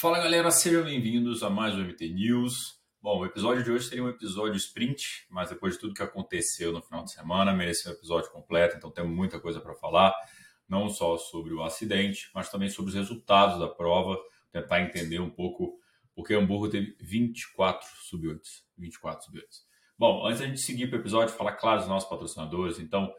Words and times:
Fala 0.00 0.20
galera, 0.20 0.48
sejam 0.52 0.84
bem-vindos 0.84 1.42
a 1.42 1.50
mais 1.50 1.74
um 1.74 1.80
MT 1.80 2.10
News. 2.10 2.80
Bom, 3.02 3.18
o 3.18 3.26
episódio 3.26 3.64
de 3.64 3.72
hoje 3.72 3.88
seria 3.88 4.04
um 4.04 4.08
episódio 4.08 4.54
sprint, 4.54 5.26
mas 5.28 5.50
depois 5.50 5.74
de 5.74 5.80
tudo 5.80 5.92
que 5.92 6.00
aconteceu 6.04 6.70
no 6.70 6.80
final 6.80 7.02
de 7.02 7.10
semana, 7.10 7.52
mereceu 7.52 7.90
um 7.90 7.94
episódio 7.96 8.30
completo, 8.30 8.76
então 8.76 8.92
temos 8.92 9.10
muita 9.10 9.40
coisa 9.40 9.60
para 9.60 9.74
falar, 9.74 10.14
não 10.68 10.88
só 10.88 11.18
sobre 11.18 11.52
o 11.52 11.64
acidente, 11.64 12.30
mas 12.32 12.48
também 12.48 12.68
sobre 12.68 12.90
os 12.90 12.94
resultados 12.94 13.58
da 13.58 13.66
prova, 13.66 14.16
tentar 14.52 14.82
entender 14.82 15.18
um 15.18 15.30
pouco 15.30 15.80
porque 16.14 16.32
Hamburgo 16.32 16.68
teve 16.68 16.96
24 17.00 17.84
sub-8. 18.08 18.40
24 18.78 19.24
sub-8. 19.24 19.42
Bom, 19.98 20.24
antes 20.24 20.38
da 20.38 20.46
gente 20.46 20.60
seguir 20.60 20.86
para 20.86 20.98
o 20.98 21.00
episódio, 21.00 21.34
falar 21.34 21.56
claro 21.56 21.80
dos 21.80 21.88
nossos 21.88 22.08
patrocinadores, 22.08 22.78
então 22.78 23.12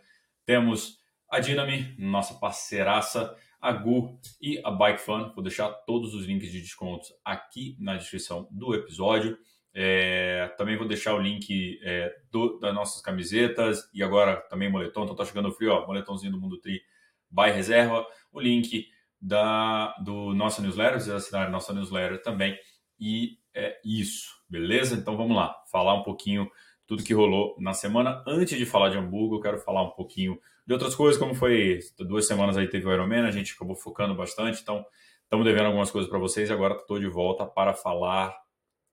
temos 0.46 0.98
a 1.30 1.42
Dynami, 1.42 1.94
nossa 2.00 2.36
parceiraça, 2.36 3.36
a 3.62 3.72
Gu 3.72 4.20
e 4.42 4.60
a 4.64 4.72
Bike 4.72 5.02
Fun. 5.02 5.32
Vou 5.34 5.44
deixar 5.44 5.70
todos 5.70 6.14
os 6.14 6.26
links 6.26 6.52
de 6.52 6.62
descontos 6.62 7.14
aqui 7.24 7.76
na 7.80 7.96
descrição 7.96 8.48
do 8.52 8.74
episódio. 8.74 9.38
É, 9.74 10.54
também 10.58 10.78
vou 10.78 10.88
deixar 10.88 11.14
o 11.14 11.20
link 11.20 11.80
é, 11.84 12.16
do, 12.32 12.58
das 12.60 12.74
nossas 12.74 13.02
camisetas 13.02 13.90
e 13.94 14.02
agora 14.02 14.38
também 14.50 14.72
moletom. 14.72 15.04
Então 15.04 15.16
tá 15.16 15.26
chegando 15.26 15.52
frio, 15.52 15.72
ó, 15.72 15.86
moletomzinho 15.86 16.32
do 16.32 16.40
Mundo 16.40 16.60
Tri 16.60 16.82
by 17.30 17.52
reserva. 17.52 18.06
O 18.32 18.40
link 18.40 18.88
da, 19.22 19.96
do 20.04 20.34
nossa 20.34 20.62
newsletter, 20.62 21.00
vocês 21.00 21.16
assinarem 21.16 21.52
nossa 21.52 21.74
newsletter 21.74 22.22
também. 22.22 22.58
E 23.00 23.38
é 23.54 23.80
isso, 23.84 24.30
beleza? 24.50 24.96
Então 24.96 25.16
vamos 25.16 25.36
lá, 25.36 25.56
falar 25.72 25.94
um 25.94 26.04
pouquinho 26.04 26.50
tudo 26.90 27.04
que 27.04 27.14
rolou 27.14 27.56
na 27.60 27.72
semana. 27.72 28.24
Antes 28.26 28.58
de 28.58 28.66
falar 28.66 28.90
de 28.90 28.98
Hamburgo, 28.98 29.36
eu 29.36 29.40
quero 29.40 29.60
falar 29.60 29.84
um 29.84 29.92
pouquinho 29.92 30.40
de 30.66 30.74
outras 30.74 30.96
coisas, 30.96 31.20
como 31.20 31.36
foi 31.36 31.78
duas 32.00 32.26
semanas 32.26 32.58
aí 32.58 32.68
teve 32.68 32.88
o 32.88 32.92
Ironman, 32.92 33.28
a 33.28 33.32
gente 33.32 33.54
acabou 33.54 33.76
focando 33.76 34.16
bastante, 34.16 34.60
então 34.60 34.84
estamos 35.22 35.46
devendo 35.46 35.68
algumas 35.68 35.92
coisas 35.92 36.10
para 36.10 36.18
vocês 36.18 36.50
e 36.50 36.52
agora 36.52 36.74
estou 36.74 37.00
de 37.00 37.08
volta 37.08 37.46
para 37.46 37.76
falar 37.76 38.36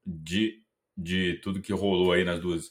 de, 0.05 0.63
de 0.95 1.41
tudo 1.43 1.63
que 1.63 1.73
rolou 1.73 2.13
aí 2.13 2.23
nas 2.23 2.39
duas, 2.39 2.71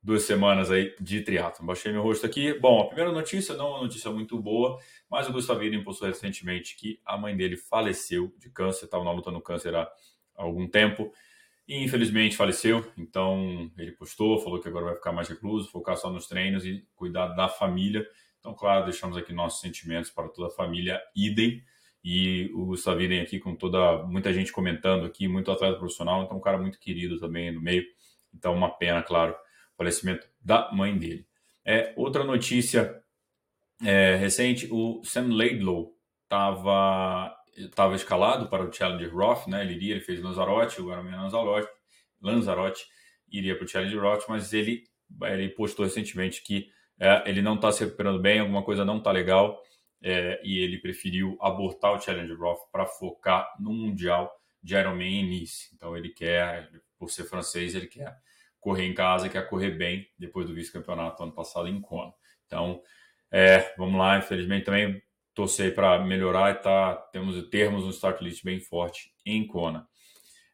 duas 0.00 0.22
semanas 0.22 0.70
aí 0.70 0.94
de 1.00 1.22
triatlo. 1.22 1.66
Baixei 1.66 1.90
meu 1.90 2.02
rosto 2.04 2.24
aqui. 2.24 2.54
Bom, 2.54 2.82
a 2.82 2.86
primeira 2.86 3.10
notícia, 3.10 3.56
não 3.56 3.70
uma 3.70 3.82
notícia 3.82 4.12
muito 4.12 4.40
boa, 4.40 4.78
mas 5.10 5.28
o 5.28 5.32
Gustavo 5.32 5.64
Iden 5.64 5.82
postou 5.82 6.06
recentemente 6.06 6.76
que 6.76 7.00
a 7.04 7.18
mãe 7.18 7.36
dele 7.36 7.56
faleceu 7.56 8.32
de 8.38 8.48
câncer, 8.48 8.84
estava 8.84 9.02
na 9.02 9.10
luta 9.10 9.32
no 9.32 9.40
câncer 9.40 9.74
há 9.74 9.90
algum 10.36 10.68
tempo 10.68 11.12
e 11.66 11.82
infelizmente 11.82 12.36
faleceu. 12.36 12.84
Então 12.96 13.70
ele 13.78 13.92
postou, 13.92 14.38
falou 14.38 14.60
que 14.60 14.68
agora 14.68 14.86
vai 14.86 14.94
ficar 14.94 15.12
mais 15.12 15.28
recluso, 15.28 15.70
focar 15.70 15.96
só 15.96 16.10
nos 16.10 16.26
treinos 16.26 16.64
e 16.64 16.86
cuidar 16.94 17.28
da 17.28 17.48
família. 17.48 18.06
Então, 18.38 18.54
claro, 18.54 18.84
deixamos 18.84 19.16
aqui 19.16 19.32
nossos 19.32 19.60
sentimentos 19.60 20.10
para 20.10 20.28
toda 20.28 20.48
a 20.48 20.50
família 20.50 21.00
idem. 21.14 21.62
E 22.04 22.50
o 22.54 22.66
Gustavo 22.66 23.00
Idem 23.00 23.20
aqui 23.20 23.38
com 23.38 23.54
toda 23.54 24.02
muita 24.04 24.32
gente 24.32 24.50
comentando 24.50 25.06
aqui, 25.06 25.28
muito 25.28 25.52
atleta 25.52 25.78
profissional, 25.78 26.24
então 26.24 26.36
um 26.36 26.40
cara 26.40 26.58
muito 26.58 26.80
querido 26.80 27.20
também 27.20 27.52
no 27.52 27.60
meio. 27.60 27.84
Então, 28.34 28.52
uma 28.54 28.70
pena, 28.70 29.00
claro, 29.02 29.32
o 29.32 29.76
falecimento 29.76 30.26
da 30.40 30.72
mãe 30.72 30.98
dele. 30.98 31.24
É, 31.64 31.92
outra 31.96 32.24
notícia 32.24 33.00
é, 33.84 34.16
recente, 34.16 34.68
o 34.72 35.00
Sam 35.04 35.32
Laidlow 35.32 35.96
estava 36.24 37.32
estava 37.56 37.94
escalado 37.94 38.48
para 38.48 38.64
o 38.64 38.72
Challenge 38.72 39.06
Roth, 39.06 39.46
né? 39.46 39.62
Ele 39.62 39.74
iria, 39.74 39.94
ele 39.94 40.00
fez 40.00 40.20
Lanzarote, 40.20 40.80
o 40.80 40.90
Ironman 40.90 41.16
Lanzarote, 41.16 41.68
Lanzarote 42.20 42.86
iria 43.30 43.56
para 43.56 43.64
o 43.64 43.68
Challenge 43.68 43.96
Roth, 43.96 44.24
mas 44.28 44.52
ele, 44.52 44.84
ele 45.22 45.48
postou 45.50 45.84
recentemente 45.84 46.42
que 46.42 46.70
é, 46.98 47.28
ele 47.28 47.42
não 47.42 47.54
está 47.54 47.72
se 47.72 47.84
recuperando 47.84 48.20
bem, 48.20 48.38
alguma 48.38 48.62
coisa 48.62 48.84
não 48.84 48.98
está 48.98 49.10
legal, 49.10 49.60
é, 50.02 50.40
e 50.44 50.58
ele 50.58 50.78
preferiu 50.78 51.36
abortar 51.40 51.92
o 51.92 52.00
Challenge 52.00 52.32
Roth 52.34 52.70
para 52.70 52.86
focar 52.86 53.52
no 53.58 53.72
Mundial 53.72 54.32
de 54.62 54.76
Ironman 54.76 55.20
em 55.20 55.28
Nice. 55.28 55.70
Então 55.74 55.96
ele 55.96 56.10
quer, 56.10 56.70
por 56.98 57.10
ser 57.10 57.24
francês, 57.24 57.74
ele 57.74 57.86
quer 57.86 58.16
correr 58.60 58.86
em 58.86 58.94
casa, 58.94 59.28
quer 59.28 59.48
correr 59.48 59.72
bem 59.72 60.08
depois 60.16 60.46
do 60.46 60.54
vice-campeonato 60.54 61.22
ano 61.22 61.32
passado 61.32 61.66
em 61.66 61.80
Kona. 61.80 62.12
Então, 62.46 62.80
é, 63.30 63.74
vamos 63.76 63.98
lá, 63.98 64.18
infelizmente 64.18 64.64
também 64.64 65.02
torcer 65.34 65.74
para 65.74 65.98
melhorar 66.04 66.52
e 66.52 66.54
tá, 66.56 66.94
temos 67.12 67.42
termos 67.48 67.84
um 67.84 67.90
start 67.90 68.20
list 68.20 68.44
bem 68.44 68.60
forte 68.60 69.12
em 69.24 69.46
Kona. 69.46 69.86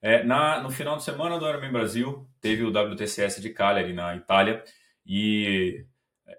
É, 0.01 0.23
na, 0.23 0.61
no 0.63 0.71
final 0.71 0.97
de 0.97 1.03
semana 1.03 1.39
do 1.39 1.49
Ironman 1.49 1.73
Brasil, 1.73 2.29
teve 2.41 2.63
o 2.63 2.71
WTCS 2.71 3.41
de 3.41 3.51
Cagliari, 3.51 3.93
na 3.93 4.15
Itália, 4.15 4.63
e 5.05 5.85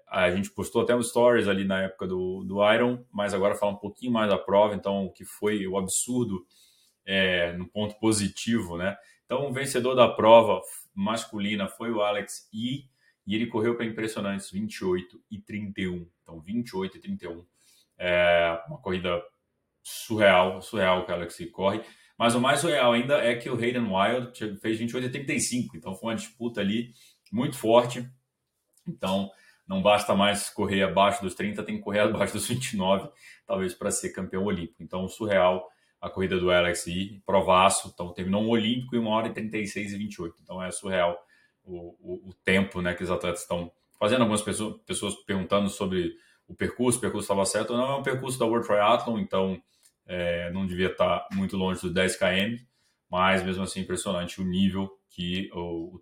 a 0.06 0.30
gente 0.30 0.50
postou 0.50 0.82
até 0.82 0.94
um 0.94 1.02
stories 1.02 1.48
ali 1.48 1.64
na 1.64 1.82
época 1.82 2.06
do, 2.06 2.42
do 2.44 2.72
Iron, 2.72 3.04
mas 3.12 3.34
agora 3.34 3.54
fala 3.54 3.72
um 3.72 3.76
pouquinho 3.76 4.12
mais 4.12 4.30
da 4.30 4.38
prova, 4.38 4.74
então 4.74 5.04
o 5.04 5.12
que 5.12 5.24
foi 5.24 5.66
o 5.66 5.76
absurdo 5.76 6.44
é, 7.04 7.52
no 7.52 7.68
ponto 7.68 7.98
positivo, 7.98 8.76
né? 8.76 8.96
Então 9.26 9.48
o 9.48 9.52
vencedor 9.52 9.94
da 9.94 10.08
prova 10.08 10.60
masculina 10.94 11.68
foi 11.68 11.90
o 11.90 12.00
Alex 12.00 12.48
E, 12.52 12.88
e 13.26 13.34
ele 13.34 13.46
correu 13.46 13.76
para 13.76 13.86
impressionantes 13.86 14.50
28 14.50 15.20
e 15.30 15.38
31. 15.38 16.08
Então 16.22 16.40
28 16.40 16.96
e 16.96 17.00
31 17.00 17.44
é 18.00 18.58
uma 18.66 18.78
corrida 18.78 19.22
surreal, 19.82 20.62
surreal 20.62 21.04
que 21.04 21.12
o 21.12 21.14
Alex 21.14 21.38
corre. 21.52 21.82
Mas 22.18 22.34
o 22.34 22.40
mais 22.40 22.60
surreal 22.60 22.92
ainda 22.92 23.18
é 23.18 23.34
que 23.36 23.48
o 23.48 23.54
Hayden 23.54 23.88
Wild 23.88 24.58
fez 24.60 24.78
28 24.78 25.06
e 25.06 25.10
35, 25.10 25.76
então 25.76 25.94
foi 25.94 26.10
uma 26.10 26.16
disputa 26.16 26.60
ali 26.60 26.92
muito 27.30 27.56
forte. 27.56 28.06
Então 28.86 29.30
não 29.66 29.80
basta 29.82 30.14
mais 30.14 30.50
correr 30.50 30.82
abaixo 30.82 31.22
dos 31.22 31.34
30, 31.34 31.62
tem 31.62 31.76
que 31.76 31.82
correr 31.82 32.00
abaixo 32.00 32.32
dos 32.32 32.48
29, 32.48 33.08
talvez 33.46 33.74
para 33.74 33.90
ser 33.90 34.10
campeão 34.10 34.44
olímpico. 34.44 34.82
Então 34.82 35.06
surreal 35.08 35.68
a 36.00 36.08
corrida 36.08 36.38
do 36.38 36.50
Alex 36.50 36.86
e 36.86 37.22
provaço, 37.26 37.90
então 37.92 38.12
terminou 38.12 38.42
um 38.42 38.48
olímpico 38.48 38.96
em 38.96 38.98
1 38.98 39.06
hora 39.06 39.28
e 39.28 39.32
36 39.34 39.92
e 39.92 39.98
28. 39.98 40.36
Então 40.42 40.62
é 40.62 40.70
surreal 40.70 41.18
o, 41.62 41.94
o, 42.00 42.30
o 42.30 42.34
tempo 42.42 42.80
né, 42.80 42.94
que 42.94 43.04
os 43.04 43.10
atletas 43.10 43.42
estão 43.42 43.70
fazendo. 43.98 44.22
Algumas 44.22 44.42
pessoas, 44.42 44.80
pessoas 44.86 45.14
perguntando 45.26 45.68
sobre 45.68 46.14
o 46.50 46.54
percurso, 46.54 46.98
o 46.98 47.00
percurso 47.00 47.24
estava 47.24 47.44
certo, 47.44 47.72
não 47.72 47.92
é 47.92 47.96
um 47.96 48.02
percurso 48.02 48.38
da 48.38 48.44
World 48.44 48.66
Triathlon, 48.66 49.18
então 49.18 49.62
é, 50.04 50.50
não 50.50 50.66
devia 50.66 50.88
estar 50.88 51.26
muito 51.32 51.56
longe 51.56 51.80
dos 51.80 51.92
10 51.92 52.16
km, 52.16 52.56
mas 53.08 53.42
mesmo 53.44 53.62
assim 53.62 53.80
impressionante 53.80 54.40
o 54.40 54.44
nível 54.44 54.90
que 55.08 55.48
o, 55.52 55.94
o 55.94 56.00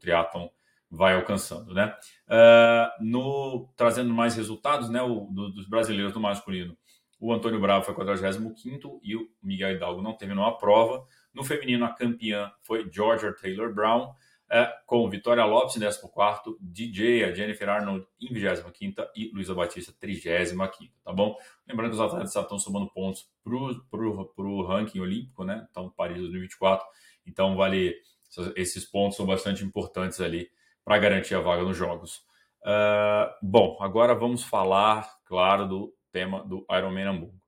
vai 0.91 1.15
alcançando, 1.15 1.75
né? 1.75 1.95
Uh, 2.27 3.05
no 3.05 3.69
trazendo 3.77 4.13
mais 4.13 4.35
resultados, 4.35 4.89
né, 4.89 5.03
o, 5.03 5.27
do, 5.27 5.51
dos 5.53 5.69
brasileiros 5.69 6.15
do 6.15 6.21
masculino, 6.21 6.75
o 7.21 7.31
Antônio 7.31 7.61
Bravo 7.61 7.85
foi 7.85 7.95
45 7.95 9.01
e 9.03 9.17
o 9.17 9.29
Miguel 9.43 9.73
Hidalgo 9.73 10.01
não 10.01 10.17
terminou 10.17 10.47
a 10.47 10.57
prova. 10.57 11.05
No 11.35 11.45
feminino, 11.45 11.85
a 11.85 11.93
campeã 11.93 12.51
foi 12.63 12.89
Georgia 12.91 13.35
Taylor 13.35 13.75
Brown 13.75 14.13
é, 14.13 14.15
com 14.87 15.09
Vitória 15.11 15.45
Lopes 15.45 15.77
em 15.77 15.81
14, 15.81 16.57
DJ, 16.61 17.25
a 17.25 17.35
Jennifer 17.35 17.69
Arnold 17.69 18.07
em 18.21 18.33
25 18.33 19.03
e 19.15 19.31
Luísa 19.33 19.55
Batista 19.55 19.93
35, 20.01 20.75
tá 21.05 21.13
bom? 21.13 21.37
Lembrando 21.67 21.91
que 21.91 21.97
os 21.97 22.01
atletas 22.01 22.35
estão 22.35 22.59
somando 22.59 22.89
pontos 22.91 23.31
para 23.43 24.47
o 24.47 24.63
ranking 24.63 25.01
olímpico, 25.01 25.45
né? 25.45 25.67
Então, 25.71 25.91
Paris 25.91 26.19
2024. 26.19 26.87
Então, 27.27 27.57
vale. 27.57 27.95
Esses 28.57 28.85
pontos 28.85 29.17
são 29.17 29.25
bastante 29.25 29.65
importantes 29.65 30.21
ali 30.21 30.51
para 30.85 30.99
garantir 30.99 31.35
a 31.35 31.41
vaga 31.41 31.63
nos 31.63 31.77
Jogos. 31.77 32.19
Uh, 32.63 33.33
bom, 33.43 33.79
agora 33.81 34.15
vamos 34.15 34.45
falar, 34.45 35.09
claro, 35.25 35.67
do 35.67 35.95
tema 36.13 36.45
do 36.45 36.67
Ironman 36.71 37.07
Hamburgo. 37.07 37.41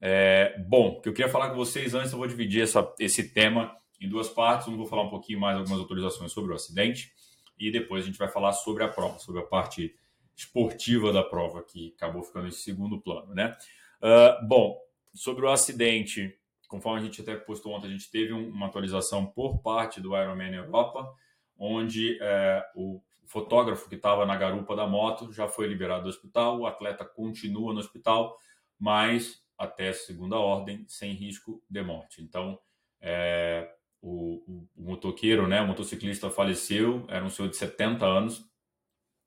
É, 0.00 0.58
bom, 0.68 0.88
o 0.88 1.00
que 1.00 1.08
eu 1.08 1.12
queria 1.12 1.30
falar 1.30 1.50
com 1.50 1.56
vocês 1.56 1.94
antes, 1.94 2.12
eu 2.12 2.18
vou 2.18 2.26
dividir 2.26 2.62
essa, 2.62 2.92
esse 2.98 3.32
tema 3.32 3.76
em 4.02 4.08
duas 4.08 4.28
partes. 4.28 4.68
Um 4.68 4.76
vou 4.76 4.86
falar 4.86 5.02
um 5.02 5.10
pouquinho 5.10 5.40
mais 5.40 5.56
algumas 5.56 5.78
autorizações 5.78 6.32
sobre 6.32 6.52
o 6.52 6.54
acidente 6.54 7.12
e 7.58 7.70
depois 7.70 8.02
a 8.02 8.06
gente 8.06 8.18
vai 8.18 8.28
falar 8.28 8.52
sobre 8.52 8.82
a 8.82 8.88
prova, 8.88 9.18
sobre 9.18 9.40
a 9.40 9.44
parte 9.44 9.94
esportiva 10.34 11.12
da 11.12 11.22
prova 11.22 11.62
que 11.62 11.94
acabou 11.96 12.22
ficando 12.22 12.48
em 12.48 12.52
segundo 12.52 13.00
plano, 13.00 13.34
né? 13.34 13.56
Uh, 14.00 14.46
bom, 14.46 14.80
sobre 15.14 15.44
o 15.44 15.50
acidente, 15.50 16.36
conforme 16.66 17.00
a 17.00 17.04
gente 17.04 17.20
até 17.20 17.36
postou 17.36 17.72
ontem, 17.72 17.86
a 17.86 17.90
gente 17.90 18.10
teve 18.10 18.32
uma 18.32 18.66
atualização 18.66 19.26
por 19.26 19.58
parte 19.58 20.00
do 20.00 20.16
Ironman 20.16 20.54
Europa, 20.54 21.14
onde 21.56 22.14
uh, 22.14 22.62
o 22.74 23.02
fotógrafo 23.26 23.88
que 23.88 23.94
estava 23.94 24.26
na 24.26 24.36
garupa 24.36 24.74
da 24.74 24.86
moto 24.86 25.32
já 25.32 25.46
foi 25.46 25.68
liberado 25.68 26.02
do 26.02 26.08
hospital, 26.08 26.58
o 26.58 26.66
atleta 26.66 27.04
continua 27.04 27.72
no 27.72 27.78
hospital, 27.78 28.36
mas 28.78 29.42
até 29.56 29.92
segunda 29.92 30.36
ordem, 30.36 30.84
sem 30.88 31.12
risco 31.12 31.62
de 31.70 31.82
morte. 31.82 32.20
Então, 32.20 32.58
é, 33.00 33.72
o, 34.02 34.42
o, 34.76 34.82
motoqueiro, 34.82 35.46
né, 35.46 35.62
o 35.62 35.66
motociclista 35.66 36.28
faleceu, 36.28 37.06
era 37.08 37.24
um 37.24 37.30
senhor 37.30 37.48
de 37.48 37.56
70 37.56 38.04
anos, 38.04 38.44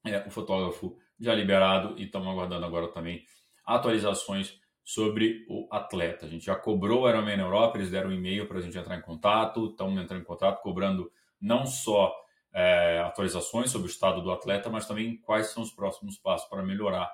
é, 0.05 0.19
o 0.27 0.29
fotógrafo 0.29 0.97
já 1.19 1.33
liberado 1.33 1.97
e 1.97 2.03
estamos 2.03 2.27
aguardando 2.27 2.65
agora 2.65 2.89
também 2.89 3.23
atualizações 3.65 4.59
sobre 4.83 5.45
o 5.49 5.67
atleta. 5.71 6.25
A 6.25 6.29
gente 6.29 6.45
já 6.45 6.55
cobrou 6.55 7.03
o 7.03 7.09
Ironman 7.09 7.39
Europa, 7.39 7.77
eles 7.77 7.89
deram 7.89 8.09
um 8.09 8.13
e-mail 8.13 8.47
para 8.47 8.59
a 8.59 8.61
gente 8.61 8.77
entrar 8.77 8.97
em 8.97 9.01
contato, 9.01 9.71
estamos 9.71 9.99
entrando 9.99 10.21
em 10.21 10.25
contato, 10.25 10.61
cobrando 10.61 11.11
não 11.41 11.65
só 11.65 12.13
é, 12.53 12.99
atualizações 12.99 13.71
sobre 13.71 13.87
o 13.87 13.89
estado 13.89 14.21
do 14.21 14.31
atleta, 14.31 14.69
mas 14.69 14.85
também 14.85 15.17
quais 15.17 15.47
são 15.47 15.63
os 15.63 15.71
próximos 15.71 16.17
passos 16.19 16.47
para 16.49 16.61
melhorar 16.61 17.11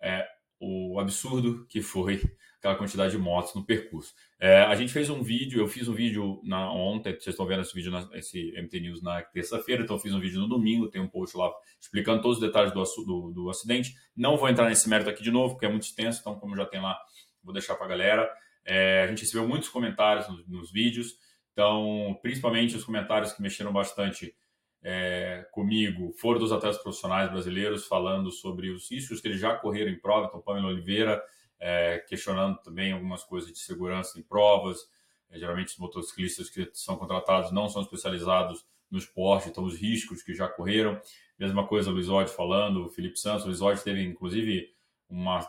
é, 0.00 0.26
o 0.64 0.98
absurdo 0.98 1.66
que 1.68 1.82
foi 1.82 2.22
aquela 2.64 2.76
quantidade 2.76 3.12
de 3.12 3.18
motos 3.18 3.54
no 3.54 3.62
percurso. 3.62 4.14
É, 4.40 4.62
a 4.62 4.74
gente 4.74 4.90
fez 4.90 5.10
um 5.10 5.22
vídeo, 5.22 5.60
eu 5.60 5.68
fiz 5.68 5.86
um 5.86 5.92
vídeo 5.92 6.40
na, 6.42 6.72
ontem, 6.72 7.12
vocês 7.12 7.28
estão 7.28 7.46
vendo 7.46 7.60
esse 7.60 7.74
vídeo, 7.74 7.92
na, 7.92 8.08
esse 8.14 8.52
MT 8.56 8.80
News 8.80 9.02
na 9.02 9.20
terça-feira, 9.22 9.82
então 9.82 9.96
eu 9.96 10.00
fiz 10.00 10.14
um 10.14 10.20
vídeo 10.20 10.40
no 10.40 10.48
domingo, 10.48 10.88
tem 10.88 11.00
um 11.00 11.08
post 11.08 11.36
lá 11.36 11.52
explicando 11.78 12.22
todos 12.22 12.38
os 12.38 12.42
detalhes 12.42 12.72
do, 12.72 12.82
do, 13.04 13.32
do 13.32 13.50
acidente. 13.50 13.94
Não 14.16 14.38
vou 14.38 14.48
entrar 14.48 14.66
nesse 14.68 14.88
mérito 14.88 15.10
aqui 15.10 15.22
de 15.22 15.30
novo, 15.30 15.54
porque 15.54 15.66
é 15.66 15.68
muito 15.68 15.82
extenso, 15.82 16.20
então 16.20 16.38
como 16.38 16.56
já 16.56 16.64
tem 16.64 16.80
lá, 16.80 16.98
vou 17.42 17.52
deixar 17.52 17.74
para 17.74 17.84
a 17.84 17.88
galera. 17.88 18.32
É, 18.64 19.02
a 19.02 19.06
gente 19.08 19.20
recebeu 19.20 19.46
muitos 19.46 19.68
comentários 19.68 20.26
nos, 20.26 20.48
nos, 20.48 20.72
vídeos, 20.72 21.18
então, 21.52 22.18
principalmente 22.22 22.76
os 22.76 22.84
comentários 22.84 23.32
que 23.32 23.42
mexeram 23.42 23.72
bastante 23.72 24.34
é, 24.86 25.48
comigo 25.50 26.12
foram 26.12 26.38
dos 26.38 26.52
atletas 26.52 26.80
profissionais 26.82 27.30
brasileiros 27.30 27.86
falando 27.86 28.30
sobre 28.30 28.68
os 28.70 28.90
riscos 28.90 29.18
que 29.18 29.28
eles 29.28 29.40
já 29.40 29.54
correram 29.56 29.90
em 29.90 29.98
prova. 29.98 30.26
Então, 30.26 30.42
Pamela 30.42 30.68
Oliveira 30.68 31.22
é, 31.58 31.98
questionando 32.06 32.58
também 32.58 32.92
algumas 32.92 33.24
coisas 33.24 33.50
de 33.50 33.58
segurança 33.58 34.18
em 34.18 34.22
provas. 34.22 34.78
É, 35.30 35.38
geralmente, 35.38 35.68
os 35.68 35.78
motociclistas 35.78 36.50
que 36.50 36.68
são 36.74 36.96
contratados 36.96 37.50
não 37.50 37.66
são 37.68 37.80
especializados 37.80 38.62
no 38.90 38.98
esporte, 38.98 39.48
então 39.48 39.64
os 39.64 39.74
riscos 39.74 40.22
que 40.22 40.34
já 40.34 40.46
correram. 40.46 41.00
Mesma 41.38 41.66
coisa 41.66 41.90
o 41.90 41.94
Luiz 41.94 42.08
Odd 42.10 42.30
falando, 42.30 42.84
o 42.84 42.90
Felipe 42.90 43.18
Santos. 43.18 43.44
O 43.44 43.48
Luiz 43.48 43.62
Odd 43.62 43.82
teve, 43.82 44.04
inclusive, 44.04 44.68
uma 45.08 45.40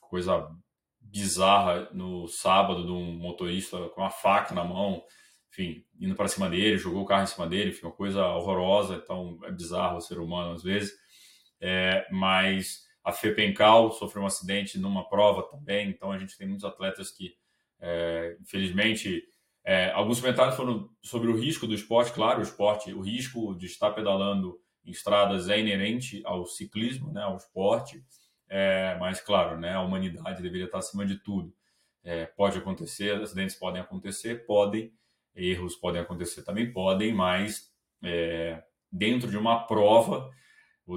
coisa 0.00 0.48
bizarra 1.00 1.88
no 1.92 2.28
sábado 2.28 2.84
de 2.84 2.92
um 2.92 3.12
motorista 3.12 3.76
com 3.88 4.00
uma 4.00 4.10
faca 4.10 4.54
na 4.54 4.64
mão, 4.64 5.02
enfim, 5.54 5.84
indo 6.00 6.16
para 6.16 6.26
cima 6.26 6.50
dele, 6.50 6.76
jogou 6.76 7.02
o 7.02 7.06
carro 7.06 7.22
em 7.22 7.28
cima 7.28 7.46
dele, 7.46 7.72
foi 7.72 7.88
uma 7.88 7.94
coisa 7.94 8.26
horrorosa, 8.26 8.96
então 8.96 9.38
é 9.44 9.52
bizarro 9.52 9.98
o 9.98 10.00
ser 10.00 10.18
humano 10.18 10.52
às 10.52 10.64
vezes. 10.64 10.92
É, 11.60 12.06
mas 12.10 12.84
a 13.04 13.12
FEPENCAL 13.12 13.92
sofreu 13.92 14.24
um 14.24 14.26
acidente 14.26 14.78
numa 14.78 15.08
prova 15.08 15.44
também, 15.44 15.88
então 15.88 16.10
a 16.10 16.18
gente 16.18 16.36
tem 16.36 16.48
muitos 16.48 16.64
atletas 16.64 17.12
que, 17.12 17.36
é, 17.80 18.36
infelizmente, 18.40 19.22
é, 19.64 19.92
alguns 19.92 20.20
comentários 20.20 20.56
foram 20.56 20.90
sobre 21.00 21.30
o 21.30 21.36
risco 21.36 21.68
do 21.68 21.74
esporte, 21.74 22.12
claro, 22.12 22.40
o 22.40 22.42
esporte, 22.42 22.92
o 22.92 23.00
risco 23.00 23.54
de 23.54 23.66
estar 23.66 23.92
pedalando 23.92 24.58
em 24.84 24.90
estradas 24.90 25.48
é 25.48 25.58
inerente 25.58 26.20
ao 26.24 26.46
ciclismo, 26.46 27.12
né, 27.12 27.22
ao 27.22 27.36
esporte, 27.36 28.04
é, 28.48 28.96
mas, 28.98 29.20
claro, 29.20 29.58
né, 29.58 29.72
a 29.74 29.80
humanidade 29.82 30.42
deveria 30.42 30.66
estar 30.66 30.78
acima 30.78 31.06
de 31.06 31.16
tudo. 31.22 31.54
É, 32.02 32.26
pode 32.26 32.58
acontecer, 32.58 33.14
acidentes 33.22 33.54
podem 33.54 33.80
acontecer, 33.80 34.44
podem, 34.44 34.92
erros 35.34 35.76
podem 35.76 36.00
acontecer 36.00 36.42
também, 36.42 36.72
podem, 36.72 37.12
mas 37.12 37.72
é, 38.02 38.62
dentro 38.90 39.30
de 39.30 39.36
uma 39.36 39.66
prova 39.66 40.30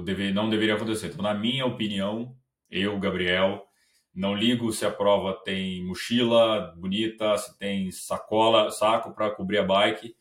deve, 0.04 0.32
não 0.32 0.48
deveria 0.48 0.74
acontecer. 0.74 1.08
Então, 1.08 1.22
na 1.22 1.34
minha 1.34 1.66
opinião, 1.66 2.36
eu, 2.70 2.98
Gabriel, 2.98 3.66
não 4.14 4.34
ligo 4.34 4.72
se 4.72 4.84
a 4.84 4.90
prova 4.90 5.32
tem 5.44 5.84
mochila 5.84 6.74
bonita, 6.76 7.36
se 7.38 7.58
tem 7.58 7.90
sacola, 7.90 8.70
saco 8.70 9.14
para 9.14 9.30
cobrir 9.30 9.58
a 9.58 9.64
bike. 9.64 10.14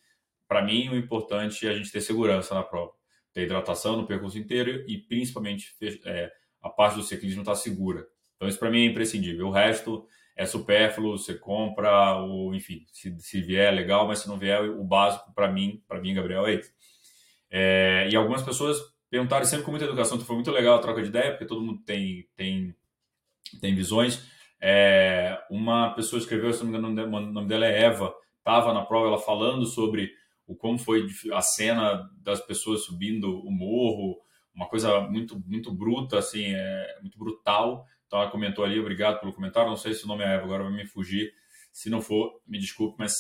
Para 0.48 0.64
mim, 0.64 0.90
o 0.90 0.96
importante 0.96 1.68
é 1.68 1.72
a 1.72 1.74
gente 1.74 1.92
ter 1.92 2.02
segurança 2.02 2.56
na 2.56 2.64
prova, 2.64 2.94
ter 3.34 3.44
hidratação 3.44 3.98
no 3.98 4.08
percurso 4.08 4.38
inteiro 4.38 4.84
e 4.88 4.98
principalmente 4.98 5.76
é, 6.06 6.32
a 6.62 6.70
parte 6.70 6.96
do 6.96 7.04
ciclismo 7.04 7.42
estar 7.42 7.54
tá 7.54 7.58
segura. 7.58 8.08
Então, 8.36 8.48
isso 8.48 8.60
para 8.60 8.70
mim 8.70 8.82
é 8.82 8.86
imprescindível. 8.86 9.48
O 9.48 9.52
resto 9.52 10.08
é 10.38 10.46
supérfluo, 10.46 11.18
você 11.18 11.34
compra, 11.34 12.18
ou 12.18 12.54
enfim, 12.54 12.86
se, 12.94 13.20
se 13.20 13.42
vier, 13.42 13.74
legal, 13.74 14.08
mas 14.08 14.20
se 14.20 14.28
não 14.28 14.38
vier, 14.38 14.62
o 14.62 14.84
básico 14.84 15.34
para 15.34 15.52
mim, 15.52 15.82
para 15.88 16.00
mim, 16.00 16.14
Gabriel, 16.14 16.46
é 16.46 16.54
isso. 16.54 16.72
É, 17.50 18.08
e 18.12 18.16
algumas 18.16 18.44
pessoas 18.44 18.78
perguntaram 19.10 19.46
sempre 19.46 19.66
com 19.66 19.72
muita 19.72 19.86
educação, 19.86 20.16
então 20.16 20.28
foi 20.28 20.36
muito 20.36 20.52
legal 20.52 20.78
a 20.78 20.82
troca 20.82 21.02
de 21.02 21.10
ideia, 21.10 21.32
porque 21.32 21.46
todo 21.46 21.62
mundo 21.62 21.82
tem, 21.84 22.28
tem, 22.36 22.76
tem 23.60 23.74
visões. 23.74 24.30
É, 24.62 25.42
uma 25.50 25.90
pessoa 25.96 26.20
escreveu, 26.20 26.54
se 26.54 26.64
não 26.64 26.72
me 26.72 26.78
engano, 26.78 27.18
o 27.18 27.20
nome 27.20 27.48
dela 27.48 27.66
é 27.66 27.84
Eva, 27.84 28.14
estava 28.38 28.72
na 28.74 28.86
prova, 28.86 29.08
ela 29.08 29.20
falando 29.20 29.66
sobre 29.66 30.12
o 30.46 30.56
como 30.56 30.78
foi 30.78 31.08
a 31.34 31.42
cena 31.42 32.10
das 32.22 32.42
pessoas 32.42 32.86
subindo 32.86 33.40
o 33.40 33.52
morro, 33.52 34.22
uma 34.54 34.68
coisa 34.68 35.02
muito 35.02 35.42
muito 35.46 35.72
bruta, 35.72 36.20
assim, 36.20 36.46
é, 36.46 36.98
muito 37.02 37.18
brutal. 37.18 37.86
Ela 38.12 38.30
comentou 38.30 38.64
ali, 38.64 38.80
obrigado 38.80 39.20
pelo 39.20 39.34
comentário. 39.34 39.70
Não 39.70 39.78
sei 39.78 39.94
se 39.94 40.06
o 40.06 40.08
nome 40.08 40.24
é 40.24 40.36
Eva, 40.36 40.46
agora 40.46 40.64
vai 40.64 40.74
me 40.74 40.86
fugir. 40.86 41.32
Se 41.72 41.90
não 41.90 42.02
for, 42.02 42.42
me 42.48 42.58
desculpe, 42.58 42.96
mas 42.98 43.14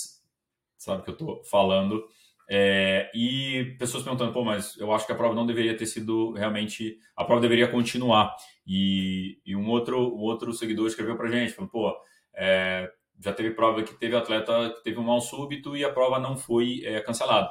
sabe 0.77 1.03
que 1.03 1.09
eu 1.09 1.13
estou 1.13 1.43
falando. 1.43 2.03
É, 2.49 3.11
e 3.13 3.75
pessoas 3.77 4.03
perguntando, 4.03 4.31
pô, 4.31 4.43
mas 4.43 4.77
eu 4.77 4.93
acho 4.93 5.05
que 5.05 5.11
a 5.11 5.15
prova 5.15 5.35
não 5.35 5.45
deveria 5.45 5.75
ter 5.75 5.85
sido 5.85 6.31
realmente. 6.31 6.97
A 7.15 7.25
prova 7.25 7.41
deveria 7.41 7.67
continuar. 7.67 8.35
E, 8.65 9.39
e 9.45 9.55
um, 9.55 9.67
outro, 9.69 9.97
um 10.15 10.21
outro 10.21 10.53
seguidor 10.53 10.87
escreveu 10.87 11.17
pra 11.17 11.29
gente, 11.29 11.51
falando, 11.51 11.71
pô, 11.71 11.93
é, 12.33 12.89
já 13.19 13.33
teve 13.33 13.51
prova 13.51 13.83
que 13.83 13.93
teve 13.95 14.15
atleta 14.15 14.73
que 14.75 14.83
teve 14.83 14.99
um 14.99 15.03
mal 15.03 15.19
súbito 15.19 15.75
e 15.75 15.83
a 15.83 15.91
prova 15.91 16.19
não 16.19 16.37
foi 16.37 16.81
é, 16.85 17.01
cancelada. 17.01 17.49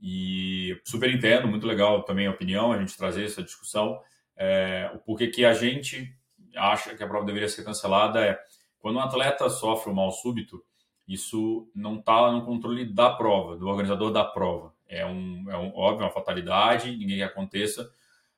E 0.00 0.80
super 0.84 1.08
entendo, 1.12 1.46
muito 1.46 1.66
legal 1.66 2.02
também 2.04 2.26
a 2.26 2.30
opinião, 2.30 2.72
a 2.72 2.78
gente 2.78 2.96
trazer 2.96 3.24
essa 3.24 3.42
discussão. 3.42 4.00
É, 4.36 4.90
o 4.94 4.98
porquê 4.98 5.28
que 5.28 5.44
a 5.44 5.52
gente 5.52 6.12
acha 6.56 6.94
que 6.94 7.02
a 7.02 7.08
prova 7.08 7.24
deveria 7.24 7.48
ser 7.48 7.64
cancelada 7.64 8.24
é 8.24 8.38
quando 8.78 8.96
um 8.96 9.00
atleta 9.00 9.48
sofre 9.48 9.90
um 9.90 9.94
mal 9.94 10.10
súbito, 10.10 10.62
isso 11.06 11.70
não 11.74 11.98
está 11.98 12.32
no 12.32 12.44
controle 12.44 12.84
da 12.84 13.10
prova, 13.10 13.56
do 13.56 13.68
organizador 13.68 14.10
da 14.10 14.24
prova. 14.24 14.74
É 14.88 15.06
um, 15.06 15.50
é 15.50 15.56
um 15.56 15.72
óbvio, 15.74 16.04
uma 16.04 16.12
fatalidade, 16.12 16.96
ninguém 16.96 17.18
que 17.18 17.22
aconteça, 17.22 17.90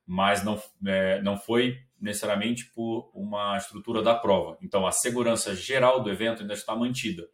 mas 0.06 0.44
não, 0.44 0.60
é, 0.86 1.20
não 1.22 1.36
foi 1.36 1.78
necessariamente 1.98 2.66
por 2.72 3.10
uma 3.14 3.56
estrutura 3.56 4.02
da 4.02 4.14
prova. 4.14 4.58
Então, 4.60 4.86
a 4.86 4.92
segurança 4.92 5.54
geral 5.54 6.02
do 6.02 6.10
evento 6.10 6.42
ainda 6.42 6.52
está 6.52 6.76
mantida. 6.76 7.26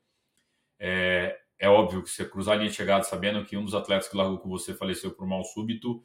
É, 0.78 1.36
é 1.58 1.68
óbvio 1.68 2.02
que 2.02 2.10
você 2.10 2.24
cruzar 2.24 2.54
a 2.54 2.58
linha 2.58 2.70
de 2.70 2.76
chegada 2.76 3.02
sabendo 3.02 3.44
que 3.44 3.56
um 3.56 3.64
dos 3.64 3.74
atletas 3.74 4.08
que 4.08 4.16
largou 4.16 4.38
com 4.38 4.48
você 4.48 4.72
faleceu 4.72 5.10
por 5.10 5.26
mal 5.26 5.42
súbito, 5.44 6.00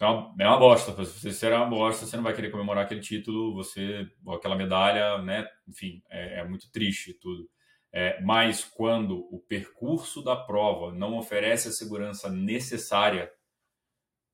é 0.00 0.06
uma, 0.06 0.34
é 0.40 0.46
uma 0.46 0.58
bosta. 0.58 0.92
Se 1.04 1.20
você 1.20 1.32
será 1.32 1.58
uma 1.58 1.70
bosta, 1.70 2.06
você 2.06 2.16
não 2.16 2.24
vai 2.24 2.34
querer 2.34 2.50
comemorar 2.50 2.84
aquele 2.84 3.00
título, 3.00 3.54
você, 3.54 4.08
aquela 4.34 4.56
medalha, 4.56 5.18
né? 5.18 5.46
Enfim, 5.68 6.02
é, 6.10 6.40
é 6.40 6.44
muito 6.44 6.70
triste 6.70 7.14
tudo. 7.14 7.48
É, 7.92 8.20
mas 8.22 8.64
quando 8.64 9.20
o 9.32 9.38
percurso 9.38 10.22
da 10.22 10.34
prova 10.34 10.92
não 10.92 11.16
oferece 11.16 11.68
a 11.68 11.72
segurança 11.72 12.28
necessária 12.28 13.30